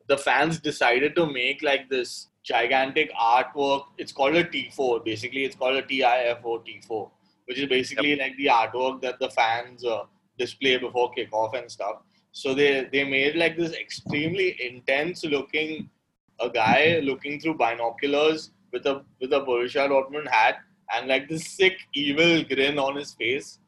the 0.07 0.15
fans 0.15 0.59
decided 0.59 1.15
to 1.15 1.25
make 1.25 1.63
like 1.63 1.89
this 1.89 2.27
gigantic 2.43 3.11
artwork. 3.13 3.85
It's 3.97 4.11
called 4.11 4.35
a 4.35 4.43
tifo. 4.43 5.03
Basically, 5.03 5.43
it's 5.43 5.55
called 5.55 5.77
a 5.77 5.81
TIFO 5.81 6.63
T4, 6.67 7.09
which 7.45 7.57
is 7.57 7.67
basically 7.67 8.15
like 8.15 8.37
the 8.37 8.45
artwork 8.45 9.01
that 9.01 9.17
the 9.19 9.31
fans 9.31 9.83
uh, 9.83 10.03
display 10.37 10.77
before 10.77 11.11
kickoff 11.15 11.57
and 11.57 11.71
stuff. 11.71 11.95
So 12.31 12.53
they 12.53 12.87
they 12.91 13.03
made 13.03 13.35
like 13.35 13.57
this 13.57 13.73
extremely 13.73 14.55
intense 14.71 15.25
looking 15.25 15.89
a 16.39 16.49
guy 16.49 16.99
looking 17.03 17.39
through 17.39 17.55
binoculars 17.55 18.51
with 18.71 18.85
a 18.85 19.03
with 19.19 19.33
a 19.33 19.41
Borussia 19.41 19.89
Dortmund 19.89 20.27
hat 20.29 20.57
and 20.95 21.07
like 21.07 21.27
this 21.27 21.47
sick 21.47 21.77
evil 21.93 22.43
grin 22.43 22.79
on 22.79 22.95
his 22.95 23.13
face. 23.13 23.59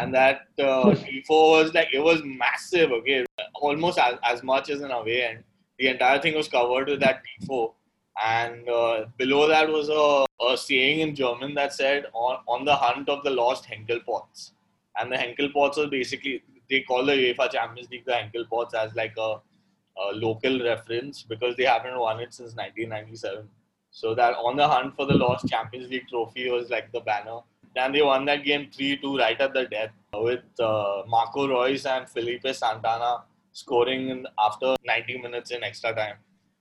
And 0.00 0.14
that 0.14 0.42
uh, 0.58 0.84
tifo 1.04 1.50
was 1.50 1.74
like 1.74 1.88
it 1.92 2.00
was 2.00 2.22
massive. 2.24 2.92
Okay, 2.92 3.24
almost 3.54 3.98
as, 3.98 4.18
as 4.24 4.42
much 4.42 4.70
as 4.70 4.80
an 4.80 4.90
away 4.90 5.22
end 5.22 5.44
the 5.82 5.88
entire 5.88 6.20
thing 6.20 6.34
was 6.34 6.48
covered 6.48 6.88
with 6.88 7.00
that 7.00 7.22
tifo. 7.24 7.74
And 8.22 8.68
uh, 8.68 9.06
below 9.16 9.48
that 9.48 9.68
was 9.68 9.88
a, 9.88 10.26
a 10.44 10.56
saying 10.56 11.00
in 11.00 11.14
German 11.14 11.54
that 11.54 11.72
said, 11.72 12.06
on, 12.12 12.38
on 12.46 12.64
the 12.64 12.74
hunt 12.74 13.08
of 13.08 13.24
the 13.24 13.30
lost 13.30 13.64
Henkelpotts. 13.64 14.52
And 14.98 15.10
the 15.10 15.16
Henkelpotts 15.16 15.78
are 15.78 15.88
basically, 15.88 16.42
they 16.68 16.82
call 16.82 17.04
the 17.04 17.12
UEFA 17.12 17.50
Champions 17.50 17.90
League 17.90 18.04
the 18.04 18.12
Henkelpotts 18.12 18.74
as 18.74 18.94
like 18.94 19.14
a, 19.18 19.40
a 19.96 20.14
local 20.14 20.62
reference 20.62 21.22
because 21.22 21.56
they 21.56 21.64
haven't 21.64 21.98
won 21.98 22.20
it 22.20 22.32
since 22.32 22.54
1997. 22.54 23.48
So 23.90 24.14
that 24.14 24.34
on 24.34 24.56
the 24.56 24.66
hunt 24.66 24.96
for 24.96 25.06
the 25.06 25.14
lost 25.14 25.46
Champions 25.48 25.90
League 25.90 26.08
trophy 26.08 26.50
was 26.50 26.70
like 26.70 26.90
the 26.92 27.00
banner. 27.00 27.40
And 27.76 27.94
they 27.94 28.02
won 28.02 28.24
that 28.26 28.44
game 28.44 28.68
3 28.72 28.98
2 28.98 29.18
right 29.18 29.40
at 29.40 29.52
the 29.52 29.64
death 29.64 29.90
with 30.14 30.44
uh, 30.60 31.02
Marco 31.06 31.46
Reus 31.46 31.86
and 31.86 32.08
Felipe 32.08 32.46
Santana 32.46 33.24
scoring 33.52 34.08
in, 34.08 34.26
after 34.38 34.76
90 34.84 35.18
minutes 35.18 35.50
in 35.50 35.62
extra 35.62 35.94
time. 35.94 36.16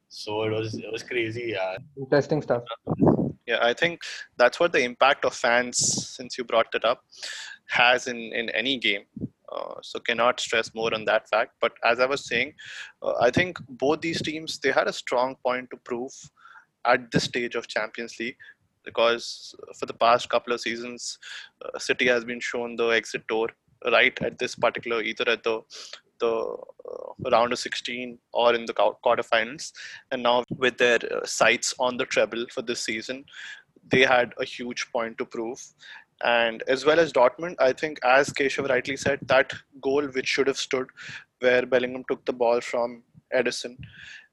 So 0.09 0.43
it 0.43 0.51
was 0.51 0.75
it 0.75 0.91
was 0.91 1.03
crazy. 1.03 1.53
Yeah. 1.55 1.77
interesting 1.97 2.41
stuff. 2.41 2.63
Yeah, 3.47 3.59
I 3.61 3.73
think 3.73 4.01
that's 4.37 4.59
what 4.59 4.71
the 4.71 4.83
impact 4.83 5.25
of 5.25 5.33
fans, 5.33 5.77
since 5.77 6.37
you 6.37 6.43
brought 6.43 6.73
it 6.73 6.85
up, 6.85 7.03
has 7.69 8.07
in 8.07 8.17
in 8.17 8.49
any 8.49 8.77
game. 8.77 9.05
Uh, 9.51 9.75
so 9.81 9.99
cannot 9.99 10.39
stress 10.39 10.73
more 10.73 10.93
on 10.93 11.05
that 11.05 11.27
fact. 11.29 11.53
But 11.59 11.73
as 11.83 11.99
I 11.99 12.05
was 12.05 12.25
saying, 12.25 12.53
uh, 13.01 13.13
I 13.19 13.31
think 13.31 13.57
both 13.67 14.01
these 14.01 14.21
teams 14.21 14.59
they 14.59 14.71
had 14.71 14.87
a 14.87 14.93
strong 14.93 15.35
point 15.45 15.69
to 15.71 15.77
prove 15.77 16.13
at 16.85 17.11
this 17.11 17.25
stage 17.25 17.55
of 17.55 17.67
Champions 17.67 18.17
League 18.19 18.37
because 18.83 19.53
for 19.77 19.85
the 19.85 19.93
past 19.93 20.29
couple 20.29 20.53
of 20.53 20.61
seasons, 20.61 21.19
uh, 21.63 21.77
City 21.77 22.07
has 22.07 22.25
been 22.25 22.39
shown 22.39 22.75
the 22.75 22.87
exit 22.87 23.27
door 23.27 23.49
right 23.91 24.17
at 24.21 24.37
this 24.37 24.55
particular 24.55 25.01
either 25.01 25.27
at 25.29 25.43
the 25.43 25.61
the 26.19 26.27
uh, 26.29 27.29
round 27.31 27.51
of 27.51 27.59
16 27.59 28.17
or 28.31 28.53
in 28.53 28.65
the 28.65 28.73
quar- 28.73 28.97
quarterfinals 29.03 29.71
and 30.11 30.23
now 30.23 30.43
with 30.57 30.77
their 30.77 30.99
uh, 31.11 31.25
sights 31.25 31.73
on 31.79 31.97
the 31.97 32.05
treble 32.05 32.45
for 32.53 32.61
this 32.61 32.83
season 32.83 33.25
they 33.89 34.03
had 34.03 34.33
a 34.39 34.45
huge 34.45 34.87
point 34.91 35.17
to 35.17 35.25
prove 35.25 35.59
and 36.23 36.63
as 36.67 36.85
well 36.85 36.99
as 36.99 37.13
Dortmund 37.13 37.55
I 37.59 37.73
think 37.73 37.99
as 38.03 38.29
Keshav 38.29 38.69
rightly 38.69 38.97
said 38.97 39.19
that 39.27 39.53
goal 39.81 40.05
which 40.07 40.27
should 40.27 40.47
have 40.47 40.57
stood 40.57 40.87
where 41.39 41.65
Bellingham 41.65 42.03
took 42.09 42.23
the 42.25 42.33
ball 42.33 42.61
from 42.61 43.03
Ederson. 43.35 43.77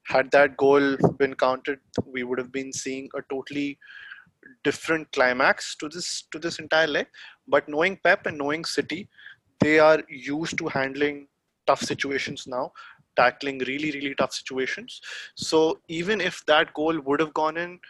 Had 0.06 0.30
that 0.32 0.56
goal 0.56 0.96
been 1.18 1.34
counted 1.34 1.78
we 2.06 2.24
would 2.24 2.38
have 2.38 2.52
been 2.52 2.72
seeing 2.72 3.08
a 3.14 3.22
totally 3.30 3.78
different 4.64 5.10
climax 5.12 5.74
to 5.76 5.88
this 5.88 6.24
to 6.32 6.38
this 6.38 6.58
entire 6.58 6.86
leg. 6.86 7.06
But 7.46 7.68
knowing 7.68 7.98
Pep 8.02 8.26
and 8.26 8.38
knowing 8.38 8.64
City 8.64 9.08
they 9.60 9.78
are 9.78 10.02
used 10.08 10.58
to 10.58 10.68
handling 10.68 11.26
tough 11.66 11.82
situations 11.82 12.46
now 12.46 12.72
tackling 13.16 13.58
really 13.66 13.90
really 13.90 14.14
tough 14.14 14.32
situations. 14.32 15.00
So 15.34 15.80
even 15.88 16.20
if 16.20 16.44
that 16.46 16.72
goal 16.74 17.00
would 17.00 17.20
have 17.20 17.34
gone 17.34 17.56
in 17.56 17.80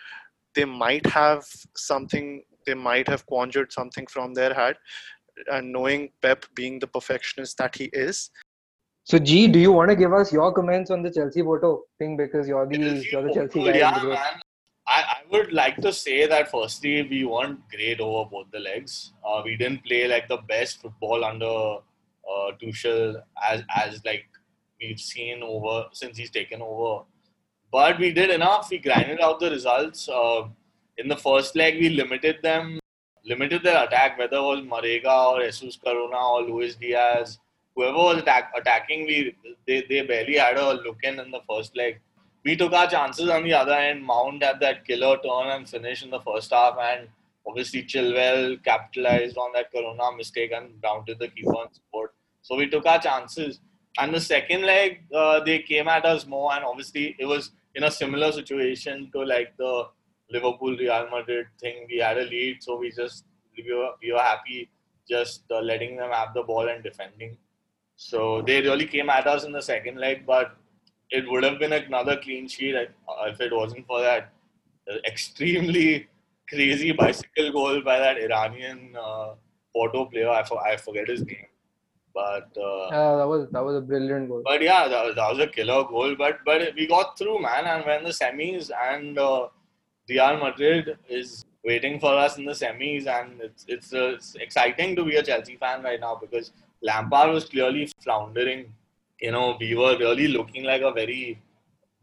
they 0.55 0.65
might 0.65 1.07
have 1.07 1.45
something 1.77 2.43
they 2.67 2.75
might 2.75 3.09
have 3.09 3.27
conjured 3.27 3.73
something 3.73 4.07
from 4.07 4.35
their 4.35 4.55
head 4.55 4.77
and 5.53 5.73
knowing 5.73 6.11
pep 6.23 6.45
being 6.55 6.79
the 6.79 6.87
perfectionist 6.87 7.57
that 7.59 7.77
he 7.77 7.85
is 7.93 8.31
So 9.05 9.19
G, 9.19 9.49
do 9.49 9.59
you 9.59 9.73
want 9.73 9.89
to 9.91 9.97
give 9.97 10.13
us 10.13 10.33
your 10.33 10.53
comments 10.53 10.91
on 10.91 11.03
the 11.03 11.11
Chelsea 11.11 11.43
Porto 11.43 11.85
thing 11.99 12.17
because 12.17 12.47
you're 12.47 12.67
the 12.67 12.77
Chelsea 12.77 13.09
you're 13.11 13.23
the 13.23 13.33
Chelsea 13.33 13.65
guy 13.65 13.79
yeah, 13.79 13.89
in 13.89 13.95
the 13.95 14.01
group. 14.01 14.15
man. 14.15 14.41
I, 14.87 15.01
I 15.01 15.17
would 15.31 15.53
like 15.53 15.77
to 15.79 15.93
say 15.93 16.27
that 16.27 16.51
firstly, 16.51 17.07
we 17.09 17.25
weren't 17.25 17.61
great 17.71 18.01
over 18.01 18.29
both 18.31 18.51
the 18.51 18.59
legs. 18.59 19.13
Uh, 19.27 19.43
we 19.45 19.57
didn't 19.57 19.85
play 19.85 20.09
like 20.09 20.29
the 20.29 20.39
best 20.49 20.81
football 20.83 21.25
under 21.25 21.47
uh, 21.47 22.53
Tuchel 22.61 23.23
as 23.51 23.63
as 23.75 24.03
like 24.05 24.27
we've 24.81 25.01
seen 25.01 25.43
over 25.43 25.87
since 25.93 26.17
he's 26.17 26.31
taken 26.31 26.63
over. 26.63 27.05
But 27.71 27.99
we 27.99 28.13
did 28.13 28.31
enough. 28.31 28.71
We 28.71 28.79
grinded 28.79 29.21
out 29.21 29.41
the 29.41 29.51
results. 29.51 30.09
Uh, 30.09 30.49
in 30.99 31.09
the 31.09 31.17
first 31.17 31.57
leg, 31.57 31.79
we 31.81 31.89
limited 31.89 32.37
them, 32.43 32.79
limited 33.25 33.63
their 33.63 33.85
attack, 33.85 34.19
whether 34.19 34.37
it 34.37 34.43
was 34.43 34.61
Marega 34.61 35.33
or 35.33 35.45
Jesus 35.45 35.77
Corona 35.77 36.19
or 36.19 36.43
Luis 36.43 36.75
Diaz. 36.75 37.39
Whoever 37.75 37.97
was 37.97 38.19
attack, 38.19 38.53
attacking, 38.57 39.07
we 39.07 39.35
they, 39.67 39.85
they 39.89 40.03
barely 40.03 40.37
had 40.37 40.57
a 40.57 40.75
look 40.75 40.99
in 41.03 41.21
in 41.21 41.31
the 41.31 41.41
first 41.49 41.77
leg 41.77 42.01
we 42.45 42.57
took 42.57 42.73
our 42.73 42.89
chances 42.89 43.29
on 43.29 43.45
the 43.45 43.53
other 43.53 43.73
end. 43.73 44.05
Mount 44.05 44.43
had 44.43 44.61
that 44.61 44.87
killer 44.87 45.17
turn 45.19 45.49
and 45.49 45.69
finish 45.69 46.03
in 46.03 46.11
the 46.11 46.21
first 46.21 46.53
half, 46.53 46.77
and 46.81 47.09
obviously 47.47 47.83
Chilwell 47.83 48.63
capitalized 48.65 49.37
on 49.37 49.53
that 49.53 49.71
Corona 49.73 50.17
mistake 50.17 50.53
and 50.53 50.81
grounded 50.81 51.19
the 51.19 51.29
keeper 51.29 51.57
on 51.57 51.73
sport. 51.73 52.15
So 52.43 52.57
we 52.57 52.69
took 52.69 52.87
our 52.87 53.01
chances. 53.01 53.61
And 53.99 54.15
the 54.15 54.21
second 54.21 54.63
leg, 54.63 55.03
uh, 55.13 55.41
they 55.41 55.59
came 55.59 55.89
at 55.89 56.05
us 56.05 56.27
more, 56.27 56.55
and 56.55 56.65
obviously 56.65 57.17
it 57.19 57.27
was 57.27 57.51
in 57.75 57.85
a 57.85 57.91
similar 57.91 58.31
situation 58.33 59.11
to 59.13 59.25
like 59.25 59.57
the 59.57 59.89
Liverpool 60.31 60.77
Real 60.77 61.09
Madrid 61.11 61.47
thing. 61.61 61.87
We 61.89 61.99
had 61.99 62.19
a 62.19 62.25
lead, 62.25 62.63
so 62.63 62.77
we 62.77 62.91
just 62.91 63.25
we 63.57 63.75
were, 63.75 63.91
we 64.03 64.13
were 64.13 64.21
happy 64.21 64.71
just 65.09 65.43
uh, 65.51 65.61
letting 65.61 65.97
them 65.97 66.11
have 66.11 66.35
the 66.35 66.43
ball 66.43 66.69
and 66.69 66.83
defending. 66.83 67.37
So 67.97 68.43
they 68.43 68.61
really 68.61 68.87
came 68.87 69.11
at 69.11 69.27
us 69.27 69.45
in 69.45 69.53
the 69.53 69.63
second 69.63 69.99
leg, 69.99 70.25
but 70.27 70.57
it 71.11 71.29
would 71.29 71.43
have 71.43 71.59
been 71.59 71.73
another 71.73 72.17
clean 72.17 72.47
sheet 72.47 72.75
if 72.75 73.41
it 73.41 73.53
wasn't 73.53 73.87
for 73.87 74.01
that 74.01 74.33
extremely 75.07 76.09
crazy 76.49 76.93
bicycle 76.93 77.53
goal 77.53 77.81
by 77.83 77.99
that 77.99 78.19
Iranian 78.19 78.95
uh, 79.01 79.35
Porto 79.75 80.07
player. 80.07 80.29
I, 80.29 80.45
for, 80.45 80.63
I 80.63 80.77
forget 80.77 81.09
his 81.09 81.25
name, 81.25 81.47
but 82.15 82.49
uh, 82.57 82.89
yeah, 82.91 83.17
that 83.17 83.29
was 83.29 83.49
that 83.51 83.65
was 83.65 83.77
a 83.77 83.81
brilliant 83.81 84.29
goal. 84.29 84.43
But 84.45 84.63
yeah, 84.63 84.89
that 84.89 85.05
was, 85.05 85.15
that 85.17 85.31
was 85.31 85.39
a 85.41 85.47
killer 85.47 85.85
goal. 85.85 86.15
But 86.17 86.39
but 86.45 86.75
we 86.75 86.87
got 86.87 87.19
through, 87.19 87.41
man. 87.43 87.65
And 87.65 87.85
when 87.85 88.05
the 88.05 88.11
semis 88.11 88.71
and 88.91 89.19
uh, 89.19 89.49
Real 90.09 90.39
Madrid 90.39 90.97
is 91.09 91.45
waiting 91.65 92.01
for 92.01 92.15
us 92.15 92.39
in 92.39 92.45
the 92.45 92.53
semis, 92.53 93.07
and 93.07 93.41
it's 93.41 93.65
it's, 93.69 93.93
uh, 93.93 94.15
it's 94.15 94.35
exciting 94.37 94.97
to 94.97 95.05
be 95.05 95.17
a 95.17 95.23
Chelsea 95.23 95.57
fan 95.57 95.83
right 95.83 96.01
now 96.01 96.15
because 96.21 96.53
Lampard 96.83 97.31
was 97.31 97.45
clearly 97.45 97.91
floundering. 98.03 98.73
You 99.21 99.33
know, 99.33 99.57
we 99.61 99.75
were 99.75 99.97
really 99.99 100.29
looking 100.29 100.65
like 100.65 100.83
a 100.83 100.93
very 100.93 101.43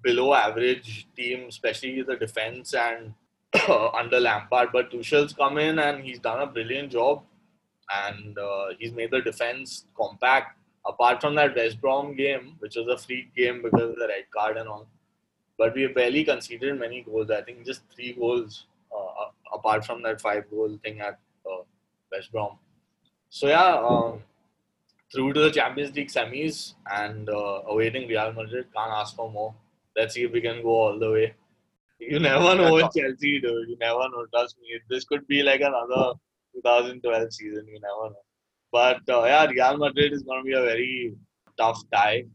below 0.03 0.33
average 0.33 1.07
team, 1.15 1.45
especially 1.49 2.01
the 2.03 2.15
defense 2.15 2.73
and 2.73 3.13
under 4.01 4.19
Lampard. 4.19 4.69
But 4.71 4.91
Tuchel's 4.91 5.33
come 5.33 5.57
in 5.57 5.79
and 5.79 6.03
he's 6.03 6.19
done 6.19 6.41
a 6.41 6.47
brilliant 6.47 6.91
job, 6.91 7.23
and 8.03 8.37
uh, 8.37 8.67
he's 8.77 8.91
made 8.91 9.11
the 9.11 9.21
defense 9.21 9.85
compact. 9.97 10.57
Apart 10.87 11.19
from 11.19 11.33
that 11.33 11.55
West 11.55 11.81
Brom 11.81 12.15
game, 12.15 12.57
which 12.59 12.75
was 12.75 12.87
a 12.87 12.97
freak 13.03 13.33
game 13.35 13.63
because 13.63 13.89
of 13.89 13.95
the 13.95 14.07
red 14.07 14.25
card 14.29 14.57
and 14.57 14.69
all, 14.69 14.87
but 15.57 15.73
we 15.73 15.87
barely 15.87 16.23
conceded 16.23 16.79
many 16.79 17.01
goals. 17.01 17.31
I 17.31 17.41
think 17.41 17.65
just 17.65 17.81
three 17.93 18.13
goals, 18.13 18.65
uh, 18.95 19.29
apart 19.53 19.85
from 19.85 20.03
that 20.03 20.21
five 20.21 20.49
goal 20.49 20.77
thing 20.83 20.99
at 21.01 21.19
uh, 21.45 21.63
West 22.11 22.31
Brom. 22.31 22.57
So 23.29 23.47
yeah, 23.47 23.75
um, 23.75 24.23
through 25.13 25.33
to 25.33 25.41
the 25.41 25.51
Champions 25.51 25.95
League 25.95 26.09
semis 26.09 26.73
and 26.91 27.29
uh, 27.29 27.61
awaiting 27.67 28.07
Real 28.07 28.33
Madrid. 28.33 28.67
Can't 28.75 28.91
ask 28.91 29.15
for 29.15 29.31
more. 29.31 29.53
Let's 29.95 30.13
see 30.13 30.23
if 30.23 30.31
we 30.31 30.41
can 30.41 30.61
go 30.61 30.69
all 30.69 30.99
the 30.99 31.11
way. 31.11 31.33
You 31.99 32.19
never 32.19 32.55
know 32.55 32.73
with 32.73 32.93
Chelsea, 32.95 33.39
dude. 33.39 33.69
You 33.69 33.77
never 33.79 34.09
know. 34.09 34.25
Trust 34.33 34.57
me. 34.61 34.79
This 34.89 35.05
could 35.05 35.25
be 35.27 35.41
like 35.43 35.61
another 35.61 36.13
2012 36.53 37.33
season. 37.33 37.65
You 37.67 37.79
never 37.79 38.09
know. 38.09 38.23
But 38.71 39.01
uh, 39.09 39.23
yeah, 39.23 39.45
Real 39.45 39.77
Madrid 39.77 40.11
is 40.11 40.23
going 40.23 40.41
to 40.41 40.45
be 40.45 40.53
a 40.53 40.61
very 40.61 41.15
tough 41.57 41.81
tie. 41.93 42.25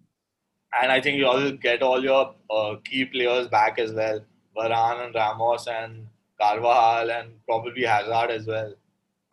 And 0.80 0.92
I 0.92 1.00
think 1.00 1.18
you 1.18 1.26
also 1.26 1.52
get 1.52 1.82
all 1.82 2.02
your 2.02 2.34
uh, 2.50 2.76
key 2.84 3.04
players 3.04 3.48
back 3.48 3.78
as 3.78 3.92
well. 3.92 4.20
Varane 4.56 5.06
and 5.06 5.14
Ramos 5.14 5.66
and 5.66 6.06
Carvajal 6.40 7.10
and 7.10 7.44
probably 7.46 7.84
Hazard 7.84 8.30
as 8.30 8.46
well. 8.46 8.74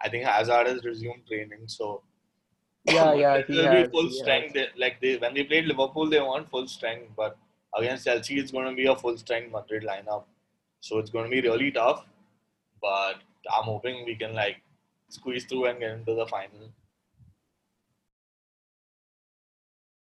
I 0.02 0.10
think 0.10 0.26
Hazard 0.26 0.68
has 0.68 0.84
resumed 0.84 1.26
training, 1.28 1.64
so 1.68 2.02
yeah, 2.86 3.14
yeah, 3.14 3.42
he 3.48 3.56
will 3.56 3.84
be 3.84 3.90
full 3.90 4.10
strength. 4.10 4.54
They, 4.54 4.68
like 4.78 5.02
they 5.02 5.18
when 5.18 5.34
they 5.34 5.44
played 5.44 5.66
Liverpool, 5.66 6.10
they 6.10 6.22
weren't 6.22 6.50
full 6.50 6.68
strength, 6.68 7.12
but 7.16 7.38
against 7.76 8.06
Chelsea, 8.06 8.40
it's 8.40 8.52
going 8.52 8.70
to 8.70 8.76
be 8.76 8.86
a 8.88 8.96
full 8.96 9.18
strength 9.18 9.52
Madrid 9.52 9.84
lineup. 9.84 10.24
So 10.82 11.00
it's 11.00 11.10
going 11.10 11.26
to 11.26 11.32
be 11.32 11.48
really 11.48 11.72
tough. 11.72 12.06
But 12.82 13.16
I'm 13.56 13.64
hoping 13.64 14.06
we 14.06 14.16
can 14.16 14.34
like 14.34 14.62
squeeze 15.10 15.46
through 15.46 15.66
and 15.66 15.80
get 15.80 15.92
into 15.92 16.14
the 16.14 16.28
final. 16.28 16.72